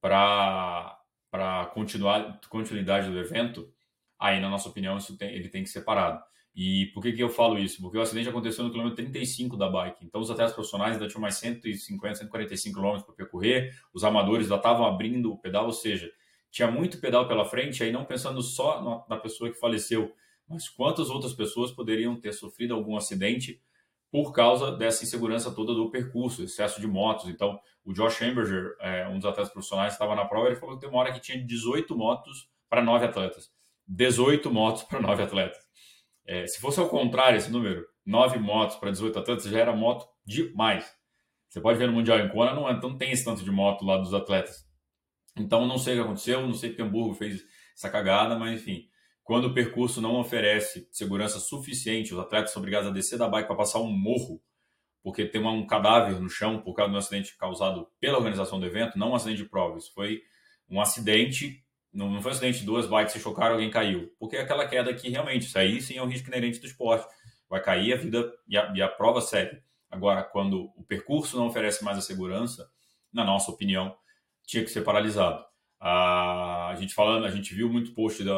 para 0.01 0.99
a 1.33 1.67
continuidade 1.67 3.11
do 3.11 3.19
evento, 3.19 3.71
aí, 4.19 4.41
na 4.41 4.49
nossa 4.49 4.69
opinião, 4.69 4.97
isso 4.97 5.17
tem, 5.19 5.35
ele 5.35 5.51
tem 5.51 5.63
que 5.63 5.69
ser 5.69 5.83
parado. 5.83 6.23
E 6.55 6.87
por 6.87 7.03
que, 7.03 7.13
que 7.13 7.23
eu 7.23 7.29
falo 7.29 7.59
isso? 7.59 7.81
Porque 7.81 7.97
o 7.97 8.01
acidente 8.01 8.29
aconteceu 8.29 8.65
no 8.65 8.71
quilômetro 8.71 8.97
35 8.97 9.57
da 9.57 9.69
bike. 9.69 10.05
Então, 10.05 10.21
os 10.21 10.31
atletas 10.31 10.53
profissionais 10.53 10.95
ainda 10.95 11.07
tinham 11.07 11.21
mais 11.21 11.37
150, 11.37 12.17
145 12.17 12.75
quilômetros 12.75 13.07
para 13.07 13.15
percorrer. 13.15 13.75
Os 13.95 14.03
amadores 14.03 14.49
já 14.49 14.57
estavam 14.57 14.85
abrindo 14.85 15.33
o 15.33 15.39
pedal, 15.39 15.67
ou 15.67 15.73
seja, 15.73 16.11
tinha 16.51 16.71
muito 16.71 17.01
pedal 17.01 17.29
pela 17.29 17.45
frente. 17.45 17.83
Aí, 17.83 17.93
não 17.93 18.05
pensando 18.05 18.43
só 18.43 19.07
na 19.09 19.17
pessoa 19.17 19.51
que 19.51 19.59
faleceu, 19.59 20.13
mas 20.49 20.69
quantas 20.69 21.09
outras 21.09 21.33
pessoas 21.33 21.71
poderiam 21.71 22.21
ter 22.21 22.33
sofrido 22.33 22.75
algum 22.75 22.97
acidente 22.97 23.63
por 24.11 24.33
causa 24.33 24.73
dessa 24.73 25.05
insegurança 25.05 25.53
toda 25.53 25.73
do 25.73 25.89
percurso, 25.89 26.43
excesso 26.43 26.81
de 26.81 26.87
motos. 26.89 27.29
Então, 27.29 27.61
o 27.85 27.93
Josh 27.93 28.21
Hamburger, 28.23 28.77
é, 28.81 29.09
um 29.09 29.19
dos 29.19 29.25
atletas 29.25 29.53
profissionais, 29.53 29.93
estava 29.93 30.17
na 30.17 30.25
prova, 30.25 30.49
ele 30.49 30.57
falou 30.57 30.75
que 30.75 30.81
tem 30.81 30.91
uma 30.91 30.99
hora 30.99 31.13
que 31.13 31.21
tinha 31.21 31.41
18 31.41 31.97
motos 31.97 32.51
para 32.69 32.83
9 32.83 33.07
atletas. 33.07 33.51
18 33.87 34.51
motos 34.51 34.83
para 34.83 35.01
9 35.01 35.23
atletas. 35.23 35.59
É, 36.27 36.47
se 36.47 36.61
fosse 36.61 36.79
ao 36.79 36.89
contrário 36.89 37.37
esse 37.37 37.51
número, 37.51 37.85
9 38.05 38.39
motos 38.39 38.77
para 38.77 38.91
18 38.91 39.19
atletas, 39.19 39.45
já 39.45 39.59
era 39.59 39.75
moto 39.75 40.07
demais. 40.25 40.91
Você 41.49 41.61
pode 41.61 41.79
ver 41.79 41.89
no 41.89 41.93
Mundial 41.93 42.19
em 42.21 42.29
Kona, 42.29 42.55
não, 42.55 42.69
é, 42.69 42.81
não 42.81 42.97
tem 42.97 43.11
esse 43.11 43.25
tanto 43.25 43.43
de 43.43 43.51
moto 43.51 43.85
lá 43.85 43.97
dos 43.99 44.15
atletas. 44.15 44.65
Então, 45.37 45.67
não 45.67 45.79
sei 45.79 45.95
o 45.95 45.97
que 45.97 46.03
aconteceu, 46.05 46.43
não 46.43 46.55
sei 46.55 46.71
porque 46.71 46.83
Hamburgo 46.83 47.15
fez 47.15 47.43
essa 47.75 47.91
cagada, 47.91 48.39
mas 48.39 48.61
enfim. 48.61 48.89
Quando 49.23 49.47
o 49.47 49.55
percurso 49.55 50.01
não 50.01 50.19
oferece 50.19 50.89
segurança 50.91 51.39
suficiente, 51.39 52.13
os 52.13 52.21
atletas 52.21 52.53
são 52.53 52.61
obrigados 52.61 52.89
a 52.89 52.93
descer 52.93 53.19
da 53.19 53.29
bike 53.29 53.47
para 53.47 53.57
passar 53.57 53.81
um 53.81 53.91
morro, 53.91 54.43
porque 55.03 55.25
tem 55.25 55.41
um 55.41 55.67
cadáver 55.67 56.21
no 56.21 56.29
chão 56.29 56.61
por 56.61 56.75
causa 56.75 56.91
de 56.91 56.97
um 56.97 56.99
acidente 56.99 57.37
causado 57.37 57.89
pela 58.01 58.19
organização 58.19 58.59
do 58.59 58.67
evento, 58.67 58.99
não 58.99 59.11
um 59.11 59.15
acidente 59.15 59.43
de 59.43 59.49
prova. 59.49 59.79
Isso 59.79 59.93
foi 59.95 60.23
um 60.69 60.81
acidente, 60.81 61.65
não, 61.93 62.11
não 62.11 62.23
foi 62.23 62.31
um 62.31 62.35
acidente, 62.35 62.65
duas 62.65 62.87
bikes 62.87 63.13
se 63.13 63.21
chocaram, 63.21 63.55
alguém 63.55 63.71
caiu. 63.71 64.13
Porque 64.19 64.37
é 64.37 64.41
aquela 64.41 64.67
queda 64.67 64.95
que 64.95 65.09
realmente, 65.09 65.47
isso 65.47 65.59
aí 65.59 65.81
sim 65.81 65.97
é 65.97 66.03
um 66.03 66.09
risco 66.09 66.29
inerente 66.29 66.61
do 66.61 66.67
esporte. 66.67 67.07
Vai 67.49 67.61
cair 67.61 67.93
a 67.93 67.97
vida 67.97 68.33
e 68.47 68.57
a, 68.57 68.73
e 68.75 68.81
a 68.81 68.89
prova 68.89 69.21
segue. 69.21 69.61
Agora, 69.91 70.23
quando 70.23 70.71
o 70.77 70.85
percurso 70.85 71.37
não 71.37 71.49
oferece 71.49 71.85
mais 71.85 71.99
a 71.99 72.01
segurança, 72.01 72.71
na 73.13 73.25
nossa 73.25 73.51
opinião, 73.51 73.97
tinha 74.47 74.63
que 74.63 74.71
ser 74.71 74.83
paralisado. 74.83 75.45
A, 75.81 76.75
gente 76.79 76.95
falando, 76.95 77.25
a 77.25 77.31
gente 77.31 77.55
viu 77.55 77.69
muito 77.69 77.93
post 77.93 78.23
da, 78.23 78.33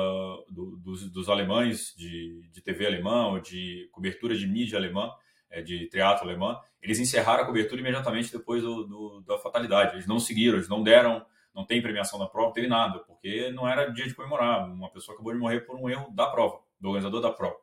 do, 0.49 0.77
dos, 0.77 1.11
dos, 1.11 1.29
alemães 1.29 1.93
de, 1.97 2.49
de 2.53 2.63
TV 2.63 2.87
alemã 2.87 3.27
ou 3.27 3.41
de 3.41 3.89
cobertura 3.91 4.37
de 4.37 4.47
mídia 4.47 4.79
alemã, 4.79 5.13
é, 5.51 5.61
de 5.61 5.89
teatro 5.89 6.25
alemã. 6.25 6.59
Eles 6.81 7.01
encerraram 7.01 7.43
a 7.43 7.47
cobertura 7.47 7.81
imediatamente 7.81 8.33
depois 8.33 8.63
do, 8.63 8.85
do, 8.85 9.21
da 9.27 9.39
fatalidade. 9.39 9.95
Eles 9.95 10.07
não 10.07 10.21
seguiram, 10.21 10.57
eles 10.57 10.69
não 10.69 10.83
deram 10.83 11.27
não 11.55 11.65
tem 11.65 11.83
premiação 11.83 12.19
da 12.19 12.27
prova, 12.27 12.49
não 12.49 12.55
teve 12.55 12.69
nada, 12.69 12.99
porque 13.01 13.51
não 13.51 13.69
era 13.69 13.91
dia 13.91 14.07
de 14.07 14.15
comemorar. 14.15 14.71
Uma 14.71 14.91
pessoa 14.91 15.15
acabou 15.15 15.33
de 15.33 15.39
morrer 15.39 15.61
por 15.61 15.77
um 15.77 15.89
erro 15.89 16.11
da 16.15 16.27
prova, 16.27 16.61
do 16.81 16.89
organizador 16.89 17.21
da 17.21 17.31
prova. 17.31 17.57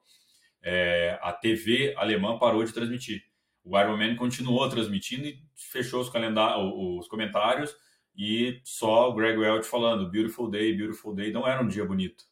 É, 0.62 1.18
a 1.22 1.34
TV 1.34 1.94
alemã 1.98 2.38
parou 2.38 2.64
de 2.64 2.74
transmitir. 2.74 3.24
O 3.64 3.78
Ironman 3.80 4.16
continuou 4.16 4.68
transmitindo 4.70 5.28
e 5.28 5.40
fechou 5.56 6.02
os, 6.02 6.10
os 6.10 7.08
comentários 7.08 7.76
e 8.16 8.60
só 8.64 9.10
o 9.10 9.14
Greg 9.14 9.38
Welch 9.38 9.68
falando 9.68 10.10
Beautiful 10.10 10.50
Day, 10.50 10.76
Beautiful 10.76 11.16
Day. 11.16 11.32
Não 11.32 11.48
era 11.48 11.62
um 11.62 11.68
dia 11.68 11.86
bonito. 11.86 12.26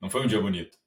Não 0.00 0.08
foi 0.10 0.22
um 0.22 0.26
dia 0.26 0.40
bonito. 0.40 0.78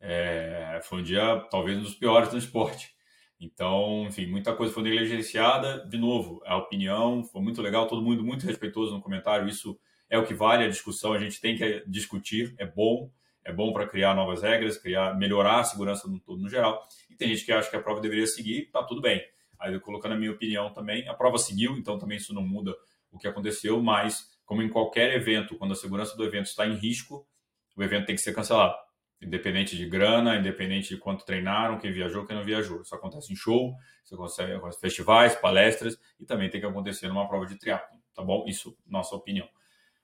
É, 0.00 0.80
foi 0.84 1.00
um 1.00 1.02
dia 1.02 1.44
talvez 1.50 1.78
um 1.78 1.82
dos 1.82 1.94
piores 1.94 2.28
do 2.28 2.38
esporte. 2.38 2.95
Então, 3.38 4.04
enfim, 4.06 4.26
muita 4.26 4.54
coisa 4.54 4.72
foi 4.72 4.82
negligenciada. 4.82 5.86
De 5.86 5.98
novo, 5.98 6.42
a 6.46 6.56
opinião 6.56 7.22
foi 7.24 7.42
muito 7.42 7.60
legal, 7.60 7.86
todo 7.86 8.02
mundo 8.02 8.24
muito 8.24 8.46
respeitoso 8.46 8.94
no 8.94 9.02
comentário. 9.02 9.48
Isso 9.48 9.78
é 10.08 10.18
o 10.18 10.24
que 10.24 10.34
vale 10.34 10.64
a 10.64 10.68
discussão. 10.68 11.12
A 11.12 11.18
gente 11.18 11.40
tem 11.40 11.56
que 11.56 11.84
discutir, 11.86 12.54
é 12.58 12.66
bom, 12.66 13.10
é 13.44 13.52
bom 13.52 13.72
para 13.72 13.86
criar 13.86 14.14
novas 14.14 14.42
regras, 14.42 14.78
criar, 14.78 15.16
melhorar 15.16 15.60
a 15.60 15.64
segurança 15.64 16.08
no 16.08 16.18
todo 16.18 16.40
no 16.40 16.48
geral. 16.48 16.82
E 17.10 17.14
tem 17.14 17.28
gente 17.28 17.44
que 17.44 17.52
acha 17.52 17.70
que 17.70 17.76
a 17.76 17.82
prova 17.82 18.00
deveria 18.00 18.26
seguir, 18.26 18.70
tá 18.70 18.82
tudo 18.82 19.00
bem. 19.00 19.22
Aí 19.58 19.72
eu 19.72 19.80
colocando 19.80 20.12
a 20.12 20.16
minha 20.16 20.32
opinião 20.32 20.72
também, 20.72 21.08
a 21.08 21.14
prova 21.14 21.38
seguiu, 21.38 21.76
então 21.76 21.98
também 21.98 22.18
isso 22.18 22.34
não 22.34 22.42
muda 22.42 22.74
o 23.10 23.18
que 23.18 23.28
aconteceu, 23.28 23.80
mas 23.82 24.36
como 24.44 24.62
em 24.62 24.68
qualquer 24.68 25.14
evento, 25.14 25.56
quando 25.56 25.72
a 25.72 25.76
segurança 25.76 26.16
do 26.16 26.24
evento 26.24 26.46
está 26.46 26.66
em 26.66 26.74
risco, 26.74 27.26
o 27.74 27.82
evento 27.82 28.06
tem 28.06 28.14
que 28.14 28.20
ser 28.20 28.34
cancelado. 28.34 28.74
Independente 29.20 29.76
de 29.76 29.86
grana, 29.86 30.36
independente 30.36 30.90
de 30.90 30.98
quanto 30.98 31.24
treinaram, 31.24 31.78
quem 31.78 31.92
viajou, 31.92 32.26
quem 32.26 32.36
não 32.36 32.44
viajou. 32.44 32.82
Isso 32.82 32.94
acontece 32.94 33.32
em 33.32 33.36
show, 33.36 33.74
isso 34.04 34.14
acontece 34.14 34.42
em 34.42 34.80
festivais, 34.80 35.34
palestras 35.34 35.98
e 36.20 36.24
também 36.24 36.50
tem 36.50 36.60
que 36.60 36.66
acontecer 36.66 37.08
numa 37.08 37.26
prova 37.26 37.46
de 37.46 37.58
triatlo, 37.58 37.98
tá 38.14 38.22
bom? 38.22 38.44
Isso, 38.46 38.76
nossa 38.86 39.14
opinião. 39.14 39.48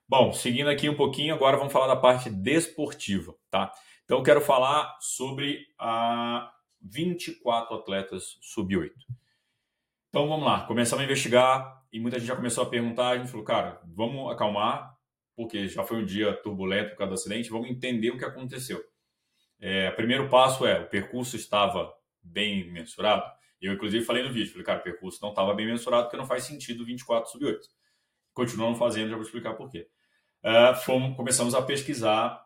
Bom, 0.09 0.33
seguindo 0.33 0.69
aqui 0.69 0.89
um 0.89 0.97
pouquinho, 0.97 1.35
agora 1.35 1.57
vamos 1.57 1.73
falar 1.73 1.87
da 1.87 1.97
parte 1.97 2.29
desportiva, 2.29 3.35
tá? 3.51 3.73
Então, 4.05 4.23
quero 4.23 4.41
falar 4.41 4.99
sobre 5.01 5.67
a 5.79 6.53
24 6.83 7.77
atletas 7.77 8.37
sub-8. 8.43 8.91
Então, 10.11 10.29
vamos 10.29 10.45
lá. 10.45 10.67
Começamos 10.67 11.03
a 11.03 11.05
investigar 11.07 11.83
e 11.91 11.99
muita 11.99 12.19
gente 12.19 12.29
já 12.29 12.37
começou 12.37 12.65
a 12.65 12.69
perguntar. 12.69 13.09
A 13.09 13.19
gente 13.19 13.31
falou, 13.31 13.47
cara, 13.47 13.81
vamos 13.87 14.31
acalmar, 14.31 14.95
porque 15.35 15.67
já 15.67 15.83
foi 15.83 16.03
um 16.03 16.05
dia 16.05 16.35
turbulento 16.43 16.91
por 16.91 16.99
causa 16.99 17.11
do 17.11 17.15
acidente, 17.15 17.49
vamos 17.49 17.71
entender 17.71 18.11
o 18.11 18.19
que 18.19 18.25
aconteceu. 18.25 18.85
É, 19.65 19.93
primeiro 19.93 20.29
passo 20.29 20.67
é, 20.67 20.81
o 20.81 20.89
percurso 20.89 21.37
estava 21.37 21.95
bem 22.21 22.69
mensurado? 22.73 23.23
Eu, 23.61 23.73
inclusive, 23.75 24.05
falei 24.05 24.25
no 24.25 24.33
vídeo, 24.33 24.51
falei, 24.51 24.67
cara, 24.67 24.81
o 24.81 24.83
percurso 24.83 25.21
não 25.23 25.29
estava 25.31 25.55
bem 25.55 25.67
mensurado 25.67 26.03
porque 26.03 26.17
não 26.17 26.27
faz 26.27 26.43
sentido 26.43 26.85
24 26.85 27.31
sub 27.31 27.47
8. 27.47 27.61
Continuamos 28.35 28.77
fazendo, 28.77 29.11
já 29.11 29.15
vou 29.15 29.25
explicar 29.25 29.55
por 29.55 29.71
quê. 29.71 29.87
Uh, 30.45 30.75
fomos, 30.75 31.17
começamos 31.17 31.55
a 31.55 31.63
pesquisar. 31.63 32.45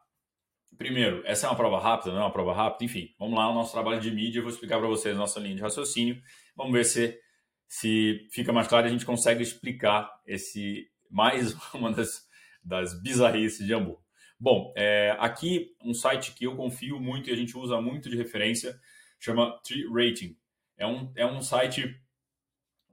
Primeiro, 0.77 1.23
essa 1.25 1.47
é 1.47 1.49
uma 1.49 1.57
prova 1.57 1.81
rápida, 1.81 2.13
não 2.13 2.19
é 2.19 2.25
uma 2.25 2.33
prova 2.33 2.53
rápida? 2.53 2.85
Enfim, 2.85 3.15
vamos 3.19 3.35
lá, 3.35 3.49
o 3.49 3.55
nosso 3.55 3.73
trabalho 3.73 3.99
de 3.99 4.11
mídia, 4.11 4.41
eu 4.41 4.43
vou 4.43 4.53
explicar 4.53 4.79
para 4.79 4.87
vocês 4.87 5.17
a 5.17 5.19
nossa 5.19 5.41
linha 5.41 5.57
de 5.57 5.63
raciocínio. 5.63 6.21
Vamos 6.55 6.75
ver 6.75 6.85
se, 6.85 7.19
se 7.67 8.29
fica 8.31 8.53
mais 8.53 8.69
claro 8.69 8.87
e 8.87 8.89
a 8.91 8.93
gente 8.93 9.07
consegue 9.07 9.43
explicar 9.43 10.11
esse 10.27 10.87
mais 11.11 11.57
uma 11.73 11.91
das, 11.91 12.29
das 12.63 13.01
bizarrices 13.03 13.67
de 13.67 13.73
Hamburgo. 13.73 14.06
Bom, 14.39 14.73
é, 14.77 15.17
aqui 15.19 15.75
um 15.83 15.95
site 15.95 16.33
que 16.33 16.45
eu 16.45 16.55
confio 16.55 17.01
muito 17.01 17.31
e 17.31 17.33
a 17.33 17.37
gente 17.37 17.57
usa 17.57 17.81
muito 17.81 18.11
de 18.11 18.17
referência, 18.17 18.79
chama 19.19 19.59
Tree 19.63 19.87
Rating. 19.91 20.37
É 20.77 20.87
um, 20.87 21.11
é 21.17 21.25
um 21.27 21.41
site 21.41 21.99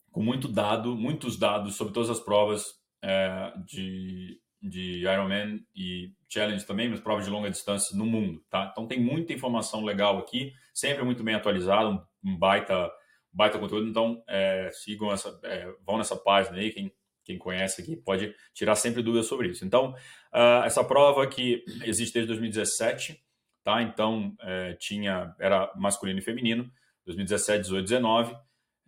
com 0.09 0.23
muito 0.23 0.47
dado, 0.47 0.95
muitos 0.95 1.37
dados 1.37 1.75
sobre 1.75 1.93
todas 1.93 2.09
as 2.09 2.19
provas 2.19 2.63
é, 3.01 3.51
de, 3.65 4.39
de 4.61 4.99
Ironman 5.01 5.59
e 5.75 6.13
Challenge 6.29 6.65
também, 6.65 6.87
mas 6.87 7.01
provas 7.01 7.25
de 7.25 7.31
longa 7.31 7.49
distância 7.49 7.97
no 7.97 8.05
mundo, 8.05 8.41
tá? 8.49 8.69
Então 8.71 8.87
tem 8.87 9.01
muita 9.01 9.33
informação 9.33 9.83
legal 9.83 10.17
aqui, 10.17 10.53
sempre 10.73 11.03
muito 11.03 11.23
bem 11.23 11.35
atualizado, 11.35 12.01
um 12.23 12.37
baita, 12.37 12.89
baita 13.33 13.59
conteúdo. 13.59 13.89
Então 13.89 14.23
é, 14.27 14.69
sigam 14.71 15.11
essa, 15.11 15.37
é, 15.43 15.69
vão 15.85 15.97
nessa 15.97 16.15
página 16.15 16.57
aí, 16.57 16.71
quem 16.71 16.93
quem 17.23 17.37
conhece 17.37 17.81
aqui 17.81 17.95
pode 17.95 18.33
tirar 18.53 18.75
sempre 18.75 19.01
dúvidas 19.01 19.27
sobre 19.27 19.49
isso. 19.49 19.65
Então, 19.65 19.91
uh, 20.33 20.63
essa 20.65 20.83
prova 20.83 21.25
que 21.27 21.63
existe 21.83 22.13
desde 22.13 22.27
2017, 22.27 23.23
tá? 23.63 23.81
Então, 23.81 24.35
é, 24.41 24.73
tinha, 24.73 25.33
era 25.39 25.71
masculino 25.75 26.19
e 26.19 26.21
feminino, 26.21 26.69
2017, 27.05 27.61
18, 27.63 27.83
19. 27.83 28.35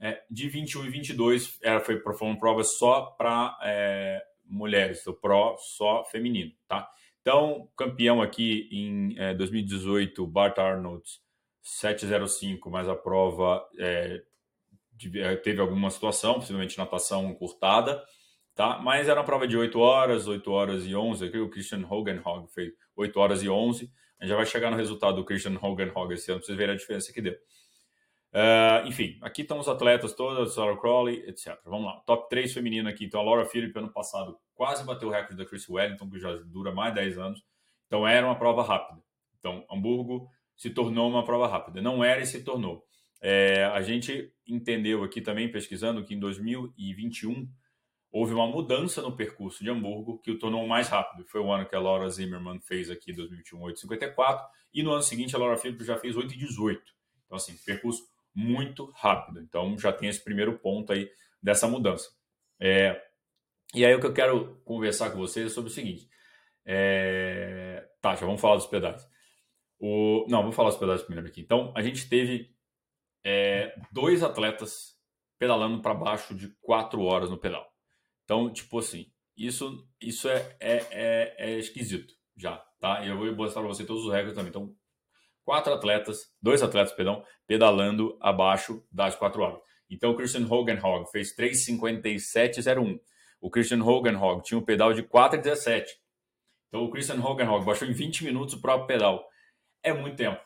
É, 0.01 0.21
de 0.29 0.49
21 0.49 0.85
e 0.85 0.89
22, 0.89 1.57
era, 1.63 1.79
foi, 1.79 1.99
foi 1.99 2.27
uma 2.27 2.37
prova 2.37 2.63
só 2.63 3.03
para 3.17 3.57
é, 3.63 4.21
mulheres, 4.43 5.07
o 5.07 5.13
Pro 5.13 5.55
só 5.57 6.03
feminino, 6.03 6.51
tá? 6.67 6.89
Então, 7.21 7.69
campeão 7.77 8.21
aqui 8.21 8.67
em 8.71 9.17
é, 9.17 9.33
2018, 9.33 10.27
Bart 10.27 10.59
Arnold, 10.59 11.03
705, 11.61 12.69
mas 12.69 12.87
a 12.87 12.95
prova 12.95 13.65
teve 15.43 15.59
alguma 15.59 15.89
situação, 15.89 16.35
possivelmente 16.35 16.77
natação 16.77 17.31
encurtada 17.31 18.03
tá? 18.55 18.79
Mas 18.79 19.07
era 19.07 19.19
uma 19.19 19.25
prova 19.25 19.47
de 19.47 19.57
8 19.57 19.77
horas, 19.79 20.27
8 20.27 20.51
horas 20.51 20.85
e 20.85 20.95
11. 20.95 21.25
Aqui 21.25 21.37
o 21.37 21.49
Christian 21.49 21.85
Hogan 21.87 22.21
Hog 22.23 22.51
fez 22.53 22.73
8 22.95 23.19
horas 23.19 23.43
e 23.43 23.49
11. 23.49 23.91
A 24.19 24.23
gente 24.23 24.29
já 24.29 24.35
vai 24.35 24.45
chegar 24.45 24.71
no 24.71 24.77
resultado 24.77 25.17
do 25.17 25.25
Christian 25.25 25.57
Hogan 25.61 25.91
Hog 25.93 26.13
esse 26.13 26.31
ano, 26.31 26.39
pra 26.39 26.45
vocês 26.45 26.57
verem 26.57 26.73
a 26.73 26.77
diferença 26.77 27.11
que 27.11 27.21
deu. 27.21 27.33
Uh, 28.33 28.87
enfim, 28.87 29.17
aqui 29.21 29.43
estão 29.43 29.59
os 29.59 29.67
atletas 29.67 30.13
todos, 30.13 30.55
Sarah 30.55 30.75
Crowley, 30.77 31.23
etc. 31.27 31.57
Vamos 31.63 31.85
lá, 31.85 32.01
top 32.05 32.27
3 32.29 32.53
feminino 32.53 32.89
aqui. 32.89 33.05
Então, 33.05 33.19
a 33.19 33.23
Laura 33.23 33.45
Phillips, 33.45 33.75
ano 33.75 33.91
passado, 33.91 34.37
quase 34.53 34.83
bateu 34.85 35.09
o 35.09 35.11
recorde 35.11 35.37
da 35.37 35.45
Chris 35.45 35.69
Wellington, 35.69 36.09
que 36.09 36.19
já 36.19 36.33
dura 36.45 36.73
mais 36.73 36.93
de 36.93 37.01
10 37.01 37.17
anos. 37.17 37.43
Então, 37.87 38.07
era 38.07 38.25
uma 38.25 38.37
prova 38.37 38.63
rápida. 38.63 39.01
Então, 39.39 39.65
Hamburgo 39.71 40.27
se 40.55 40.69
tornou 40.69 41.09
uma 41.09 41.23
prova 41.23 41.47
rápida. 41.47 41.81
Não 41.81 42.03
era 42.03 42.21
e 42.21 42.25
se 42.25 42.43
tornou. 42.43 42.83
É, 43.21 43.65
a 43.65 43.81
gente 43.81 44.31
entendeu 44.45 45.03
aqui 45.03 45.21
também, 45.21 45.49
pesquisando, 45.49 46.03
que 46.03 46.13
em 46.13 46.19
2021 46.19 47.47
houve 48.15 48.33
uma 48.33 48.47
mudança 48.47 49.01
no 49.01 49.13
percurso 49.13 49.61
de 49.61 49.69
Hamburgo 49.69 50.19
que 50.19 50.31
o 50.31 50.39
tornou 50.39 50.65
mais 50.65 50.87
rápido. 50.87 51.25
Foi 51.27 51.41
o 51.41 51.51
ano 51.51 51.67
que 51.67 51.75
a 51.75 51.79
Laura 51.81 52.09
Zimmerman 52.09 52.61
fez 52.61 52.89
aqui, 52.89 53.11
2021, 53.11 53.59
8,54, 53.59 54.41
e 54.73 54.81
no 54.81 54.93
ano 54.93 55.03
seguinte 55.03 55.35
a 55.35 55.37
Laura 55.37 55.57
Phillips 55.57 55.85
já 55.85 55.97
fez 55.97 56.15
8,18. 56.15 56.79
Então, 57.25 57.35
assim, 57.35 57.57
percurso 57.65 58.07
muito 58.33 58.89
rápido. 58.95 59.41
Então, 59.41 59.77
já 59.77 59.91
tem 59.91 60.07
esse 60.07 60.23
primeiro 60.23 60.57
ponto 60.59 60.93
aí 60.93 61.11
dessa 61.43 61.67
mudança. 61.67 62.09
É, 62.57 62.97
e 63.73 63.85
aí, 63.85 63.93
o 63.93 63.99
que 63.99 64.07
eu 64.07 64.13
quero 64.13 64.61
conversar 64.63 65.09
com 65.09 65.17
vocês 65.17 65.47
é 65.47 65.49
sobre 65.49 65.69
o 65.69 65.73
seguinte. 65.73 66.07
É, 66.63 67.85
tá, 67.99 68.15
já 68.15 68.25
vamos 68.25 68.39
falar 68.39 68.55
dos 68.55 68.67
pedais. 68.67 69.05
O, 69.77 70.25
não, 70.29 70.39
vamos 70.39 70.55
falar 70.55 70.69
dos 70.69 70.79
pedais 70.79 71.03
primeiro 71.03 71.27
aqui. 71.27 71.41
Então, 71.41 71.73
a 71.75 71.81
gente 71.81 72.07
teve 72.07 72.49
é, 73.25 73.75
dois 73.91 74.23
atletas 74.23 74.95
pedalando 75.37 75.81
para 75.81 75.93
baixo 75.93 76.33
de 76.33 76.47
quatro 76.61 77.01
horas 77.01 77.29
no 77.29 77.37
pedal. 77.37 77.74
Então, 78.25 78.51
tipo 78.51 78.79
assim, 78.79 79.05
isso, 79.37 79.87
isso 80.01 80.27
é, 80.27 80.57
é, 80.59 80.75
é, 80.91 81.35
é 81.37 81.59
esquisito 81.59 82.13
já, 82.35 82.57
tá? 82.79 83.05
E 83.05 83.09
eu 83.09 83.17
vou 83.17 83.33
mostrar 83.35 83.61
para 83.61 83.69
você 83.69 83.85
todos 83.85 84.03
os 84.03 84.11
recordes 84.11 84.35
também. 84.35 84.49
Então, 84.49 84.75
quatro 85.43 85.71
atletas, 85.71 86.33
dois 86.41 86.61
atletas, 86.61 86.93
perdão, 86.93 87.23
pedalando 87.47 88.17
abaixo 88.19 88.83
das 88.91 89.15
quatro 89.15 89.41
horas. 89.41 89.59
Então, 89.89 90.11
o 90.11 90.15
Christian 90.15 90.47
Hogenhog 90.49 91.09
fez 91.11 91.35
3,57,01. 91.35 92.99
O 93.39 93.49
Christian 93.51 93.83
Hogenhog 93.83 94.43
tinha 94.43 94.57
um 94.57 94.65
pedal 94.65 94.93
de 94.93 95.03
4,17. 95.03 95.85
Então, 96.67 96.83
o 96.83 96.89
Christian 96.89 97.23
Hogenhog 97.23 97.63
baixou 97.63 97.87
em 97.87 97.93
20 97.93 98.23
minutos 98.23 98.55
o 98.55 98.61
próprio 98.61 98.87
pedal. 98.87 99.23
É 99.83 99.93
muito 99.93 100.17
tempo. 100.17 100.41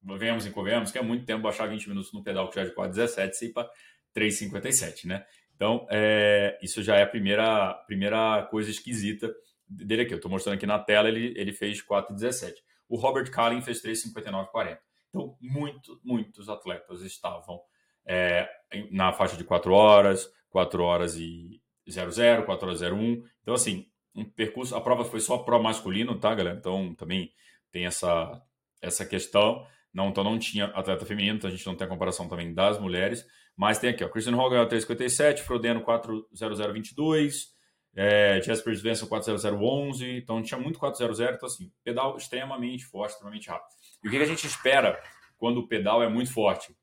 Vemos 0.00 0.46
e 0.46 0.50
convenhamos 0.50 0.92
que 0.92 0.98
é 0.98 1.02
muito 1.02 1.26
tempo 1.26 1.42
baixar 1.42 1.66
20 1.66 1.88
minutos 1.88 2.12
no 2.12 2.22
pedal 2.22 2.48
que 2.48 2.54
já 2.54 2.62
é 2.62 2.66
de 2.66 2.74
4,17 2.74 3.42
e 3.42 3.44
ir 3.46 3.52
para 3.52 3.68
3,57, 4.14 5.06
né? 5.06 5.26
Então, 5.56 5.86
é, 5.90 6.58
isso 6.62 6.82
já 6.82 6.96
é 6.96 7.02
a 7.02 7.06
primeira, 7.06 7.72
primeira 7.86 8.46
coisa 8.50 8.70
esquisita 8.70 9.34
dele 9.66 10.02
aqui. 10.02 10.12
Eu 10.12 10.16
estou 10.16 10.30
mostrando 10.30 10.56
aqui 10.56 10.66
na 10.66 10.78
tela, 10.78 11.08
ele, 11.08 11.32
ele 11.34 11.52
fez 11.52 11.82
4,17. 11.82 12.52
O 12.88 12.96
Robert 12.96 13.30
Cullen 13.32 13.62
fez 13.62 13.82
3,59,40. 13.82 14.78
Então, 15.08 15.36
muito, 15.40 15.98
muitos 16.04 16.48
atletas 16.50 17.00
estavam 17.00 17.60
é, 18.06 18.48
na 18.90 19.12
faixa 19.12 19.36
de 19.36 19.44
4 19.44 19.72
horas, 19.72 20.30
4 20.50 20.82
horas 20.82 21.16
e 21.16 21.60
00, 21.88 22.44
4 22.44 22.66
horas 22.68 22.82
01. 22.82 23.24
Então, 23.42 23.54
assim, 23.54 23.86
um 24.14 24.24
percurso. 24.24 24.76
A 24.76 24.80
prova 24.80 25.04
foi 25.04 25.20
só 25.20 25.38
pró 25.38 25.60
masculino, 25.60 26.18
tá, 26.18 26.34
galera? 26.34 26.58
Então, 26.58 26.94
também 26.94 27.32
tem 27.72 27.86
essa, 27.86 28.42
essa 28.80 29.06
questão. 29.06 29.66
Não, 29.96 30.10
então, 30.10 30.22
não 30.22 30.38
tinha 30.38 30.66
atleta 30.66 31.06
feminino, 31.06 31.38
então 31.38 31.48
a 31.48 31.50
gente 31.50 31.66
não 31.66 31.74
tem 31.74 31.86
a 31.86 31.88
comparação 31.88 32.28
também 32.28 32.52
das 32.52 32.78
mulheres. 32.78 33.26
Mas 33.56 33.78
tem 33.78 33.88
aqui, 33.88 34.04
ó, 34.04 34.08
Christian 34.10 34.36
Hogan 34.36 34.66
357, 34.66 35.42
Frodeno 35.42 35.80
40022, 35.80 37.54
é, 37.94 38.38
Jasper 38.42 38.76
Svensson 38.76 39.06
40011, 39.06 40.18
então 40.18 40.42
tinha 40.42 40.60
muito 40.60 40.78
400, 40.78 41.18
então 41.18 41.46
assim, 41.46 41.72
pedal 41.82 42.14
extremamente 42.18 42.84
forte, 42.84 43.12
extremamente 43.12 43.48
rápido. 43.48 43.70
E 44.04 44.08
o 44.08 44.10
que 44.10 44.18
a 44.18 44.26
gente 44.26 44.46
espera 44.46 45.02
quando 45.38 45.60
o 45.60 45.66
pedal 45.66 46.02
é 46.02 46.08
muito 46.10 46.30
forte? 46.30 46.76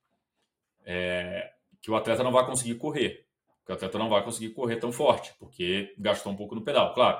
É, 0.83 1.51
que 1.83 1.91
o 1.91 1.95
atleta 1.95 2.23
não 2.23 2.31
vai 2.31 2.47
conseguir 2.47 2.79
correr, 2.79 3.27
que 3.63 3.71
o 3.71 3.75
atleta 3.75 3.99
não 3.99 4.09
vai 4.09 4.23
conseguir 4.23 4.55
correr 4.55 4.77
tão 4.77 4.91
forte, 4.91 5.35
porque 5.37 5.93
gastou 5.99 6.33
um 6.33 6.35
pouco 6.35 6.55
no 6.55 6.63
pedal, 6.63 6.91
claro. 6.95 7.19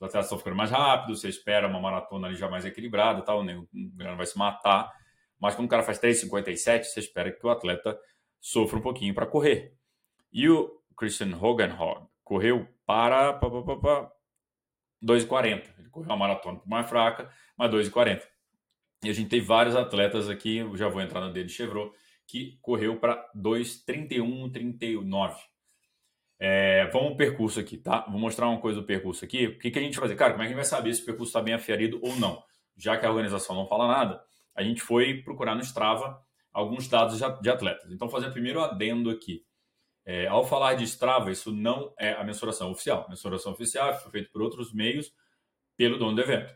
os 0.00 0.06
atletas 0.08 0.24
estão 0.24 0.38
ficando 0.38 0.56
mais 0.56 0.70
rápidos, 0.70 1.20
você 1.20 1.28
espera 1.28 1.68
uma 1.68 1.80
maratona 1.80 2.28
ali 2.28 2.36
já 2.36 2.48
mais 2.48 2.64
equilibrada, 2.64 3.20
tal, 3.20 3.44
nem 3.44 3.58
o 3.58 3.68
não 3.74 4.16
vai 4.16 4.24
se 4.24 4.38
matar. 4.38 4.90
Mas 5.40 5.54
quando 5.54 5.66
o 5.66 5.70
cara 5.70 5.82
faz 5.82 5.98
3,57, 5.98 6.84
você 6.84 7.00
espera 7.00 7.32
que 7.32 7.44
o 7.46 7.50
atleta 7.50 7.98
sofra 8.40 8.78
um 8.78 8.82
pouquinho 8.82 9.14
para 9.14 9.26
correr. 9.26 9.74
E 10.32 10.48
o 10.48 10.80
Christian 10.96 11.36
Hogenhog 11.40 12.06
correu 12.22 12.68
para 12.86 13.38
2,40. 15.02 15.62
Ele 15.78 15.88
correu 15.90 16.08
uma 16.08 16.16
maratona 16.16 16.60
mais 16.66 16.88
fraca, 16.88 17.30
mas 17.56 17.70
2,40. 17.70 18.22
E 19.04 19.10
a 19.10 19.12
gente 19.12 19.28
tem 19.28 19.40
vários 19.40 19.76
atletas 19.76 20.30
aqui, 20.30 20.58
eu 20.58 20.76
já 20.76 20.88
vou 20.88 21.02
entrar 21.02 21.20
no 21.20 21.32
dele 21.32 21.46
de 21.46 21.52
Chevrolet, 21.52 21.92
que 22.26 22.58
correu 22.62 22.98
para 22.98 23.30
2,31, 23.36 24.50
39. 24.50 25.40
É, 26.38 26.86
vamos 26.86 27.10
ao 27.10 27.16
percurso 27.16 27.60
aqui, 27.60 27.76
tá? 27.76 28.06
Vou 28.08 28.18
mostrar 28.18 28.48
uma 28.48 28.60
coisa 28.60 28.80
do 28.80 28.86
percurso 28.86 29.24
aqui. 29.24 29.46
O 29.46 29.58
que, 29.58 29.70
que 29.70 29.78
a 29.78 29.82
gente 29.82 29.94
vai 29.94 30.08
fazer? 30.08 30.16
Cara, 30.16 30.32
como 30.32 30.42
é 30.42 30.46
que 30.46 30.52
a 30.52 30.56
gente 30.56 30.68
vai 30.68 30.78
saber 30.78 30.92
se 30.94 31.02
o 31.02 31.04
percurso 31.04 31.30
está 31.30 31.40
bem 31.40 31.54
aferido 31.54 32.00
ou 32.02 32.16
não? 32.16 32.42
Já 32.76 32.96
que 32.96 33.06
a 33.06 33.10
organização 33.10 33.54
não 33.54 33.68
fala 33.68 33.86
nada, 33.86 34.22
a 34.54 34.62
gente 34.62 34.80
foi 34.80 35.22
procurar 35.22 35.54
no 35.54 35.62
Strava 35.62 36.22
alguns 36.52 36.86
dados 36.86 37.18
de 37.18 37.50
atletas. 37.50 37.90
Então, 37.90 38.08
fazer 38.08 38.30
primeiro 38.30 38.60
adendo 38.60 39.10
aqui. 39.10 39.44
É, 40.06 40.26
ao 40.26 40.46
falar 40.46 40.74
de 40.74 40.84
Strava, 40.84 41.30
isso 41.30 41.50
não 41.50 41.92
é 41.98 42.12
a 42.12 42.22
mensuração 42.22 42.70
oficial. 42.70 43.04
A 43.06 43.08
mensuração 43.08 43.52
oficial 43.52 43.98
foi 44.00 44.12
feita 44.12 44.30
por 44.32 44.42
outros 44.42 44.72
meios, 44.72 45.12
pelo 45.76 45.98
dono 45.98 46.14
do 46.14 46.20
evento. 46.20 46.54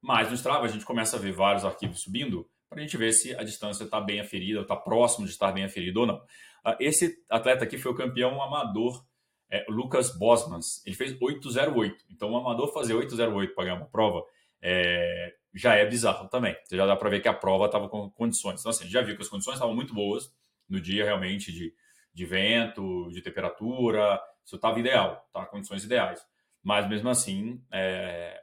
Mas 0.00 0.28
no 0.28 0.34
Strava, 0.34 0.66
a 0.66 0.68
gente 0.68 0.84
começa 0.84 1.16
a 1.16 1.20
ver 1.20 1.32
vários 1.32 1.64
arquivos 1.64 2.02
subindo 2.02 2.48
para 2.68 2.78
a 2.78 2.82
gente 2.82 2.96
ver 2.96 3.12
se 3.12 3.34
a 3.34 3.42
distância 3.42 3.82
está 3.82 4.00
bem 4.00 4.20
aferida, 4.20 4.60
está 4.60 4.76
próximo 4.76 5.26
de 5.26 5.32
estar 5.32 5.50
bem 5.50 5.64
aferido 5.64 6.00
ou 6.00 6.06
não. 6.06 6.22
Ah, 6.64 6.76
esse 6.78 7.16
atleta 7.28 7.64
aqui 7.64 7.76
foi 7.76 7.90
o 7.90 7.96
campeão 7.96 8.40
amador 8.40 9.04
é, 9.50 9.64
Lucas 9.68 10.16
Bosmans. 10.16 10.80
Ele 10.86 10.94
fez 10.94 11.12
8,08. 11.18 11.94
Então, 12.08 12.30
o 12.30 12.36
amador 12.36 12.72
fazer 12.72 12.94
8,08 12.94 13.54
para 13.54 13.64
ganhar 13.64 13.76
uma 13.76 13.88
prova 13.88 14.24
é, 14.62 15.34
já 15.54 15.74
é 15.74 15.84
bizarro 15.84 16.28
também. 16.28 16.56
Você 16.64 16.76
já 16.76 16.86
dá 16.86 16.96
para 16.96 17.10
ver 17.10 17.20
que 17.20 17.28
a 17.28 17.34
prova 17.34 17.66
estava 17.66 17.88
com 17.88 18.10
condições. 18.10 18.60
Então, 18.60 18.70
assim, 18.70 18.88
já 18.88 19.02
viu 19.02 19.16
que 19.16 19.22
as 19.22 19.28
condições 19.28 19.54
estavam 19.54 19.74
muito 19.74 19.94
boas 19.94 20.32
no 20.68 20.80
dia, 20.80 21.04
realmente, 21.04 21.52
de, 21.52 21.74
de 22.12 22.24
vento, 22.24 23.08
de 23.10 23.20
temperatura. 23.20 24.20
Isso 24.44 24.56
estava 24.56 24.78
ideal, 24.78 25.28
tá? 25.32 25.44
Condições 25.46 25.84
ideais. 25.84 26.24
Mas, 26.62 26.88
mesmo 26.88 27.08
assim, 27.08 27.62
é, 27.72 28.40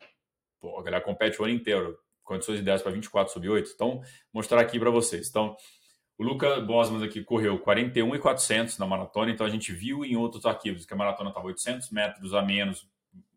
pô, 0.60 0.78
a 0.80 0.84
galera 0.84 1.04
compete 1.04 1.42
o 1.42 1.46
ano 1.46 1.54
inteiro. 1.54 1.98
Condições 2.24 2.60
ideais 2.60 2.82
para 2.82 2.92
24 2.92 3.32
sub 3.32 3.50
8. 3.50 3.72
Então, 3.74 4.02
mostrar 4.34 4.60
aqui 4.60 4.78
para 4.78 4.90
vocês. 4.90 5.30
Então, 5.30 5.56
o 6.18 6.24
Luca 6.24 6.60
Bosman 6.62 7.06
aqui 7.06 7.24
correu 7.24 7.60
41 7.60 8.16
e 8.16 8.20
400 8.20 8.80
na 8.80 8.88
maratona, 8.88 9.30
então 9.30 9.46
a 9.46 9.50
gente 9.50 9.72
viu 9.72 10.04
em 10.04 10.16
outros 10.16 10.48
arquivos 10.48 10.84
que 10.84 10.94
a 10.94 10.98
maratona 10.98 11.30
estava 11.30 11.46
800 11.46 11.92
metros 11.92 12.34
a 12.34 12.42
menos, 12.42 12.90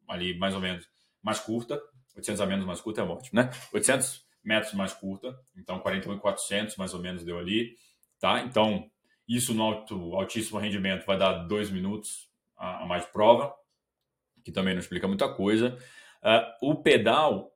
ali 0.09 0.39
mais 0.39 0.55
ou 0.55 0.61
menos, 0.61 0.89
mais 1.23 1.39
curta. 1.39 1.79
800 2.17 2.41
a 2.41 2.47
menos 2.47 2.67
mais 2.67 2.81
curta 2.81 3.01
é 3.01 3.05
ótimo, 3.05 3.41
né? 3.41 3.51
800 3.73 4.25
metros 4.43 4.73
mais 4.75 4.93
curta, 4.93 5.39
então 5.57 5.79
41 5.79 6.15
e 6.15 6.19
400 6.19 6.77
mais 6.77 6.95
ou 6.95 7.01
menos 7.01 7.25
deu 7.25 7.39
ali, 7.39 7.77
tá? 8.19 8.41
Então, 8.43 8.91
isso 9.29 9.55
no 9.55 9.63
alto, 9.63 10.15
altíssimo 10.15 10.59
rendimento 10.59 11.07
vai 11.07 11.19
dar 11.19 11.45
dois 11.45 11.71
minutos 11.71 12.29
a, 12.57 12.83
a 12.83 12.87
mais 12.87 13.05
de 13.05 13.13
prova, 13.13 13.55
que 14.45 14.51
também 14.51 14.75
não 14.75 14.81
explica 14.81 15.07
muita 15.07 15.29
coisa. 15.29 15.79
Uh, 16.23 16.71
o 16.71 16.75
pedal 16.75 17.53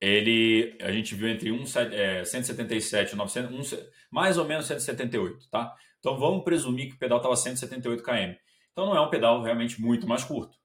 ele 0.00 0.76
a 0.80 0.92
gente 0.92 1.14
viu 1.14 1.28
entre 1.28 1.50
um, 1.50 1.64
é, 1.92 2.24
177 2.24 3.12
e 3.12 3.16
900, 3.16 3.72
um, 3.72 3.76
mais 4.10 4.36
ou 4.36 4.44
menos 4.44 4.66
178, 4.66 5.48
tá? 5.50 5.74
Então 5.98 6.18
vamos 6.18 6.44
presumir 6.44 6.88
que 6.88 6.96
o 6.96 6.98
pedal 6.98 7.18
estava 7.18 7.34
178 7.34 8.02
km. 8.02 8.34
Então 8.72 8.86
não 8.86 8.96
é 8.96 9.00
um 9.00 9.08
pedal 9.08 9.42
realmente 9.42 9.80
muito 9.80 10.06
mais 10.06 10.22
curto. 10.22 10.56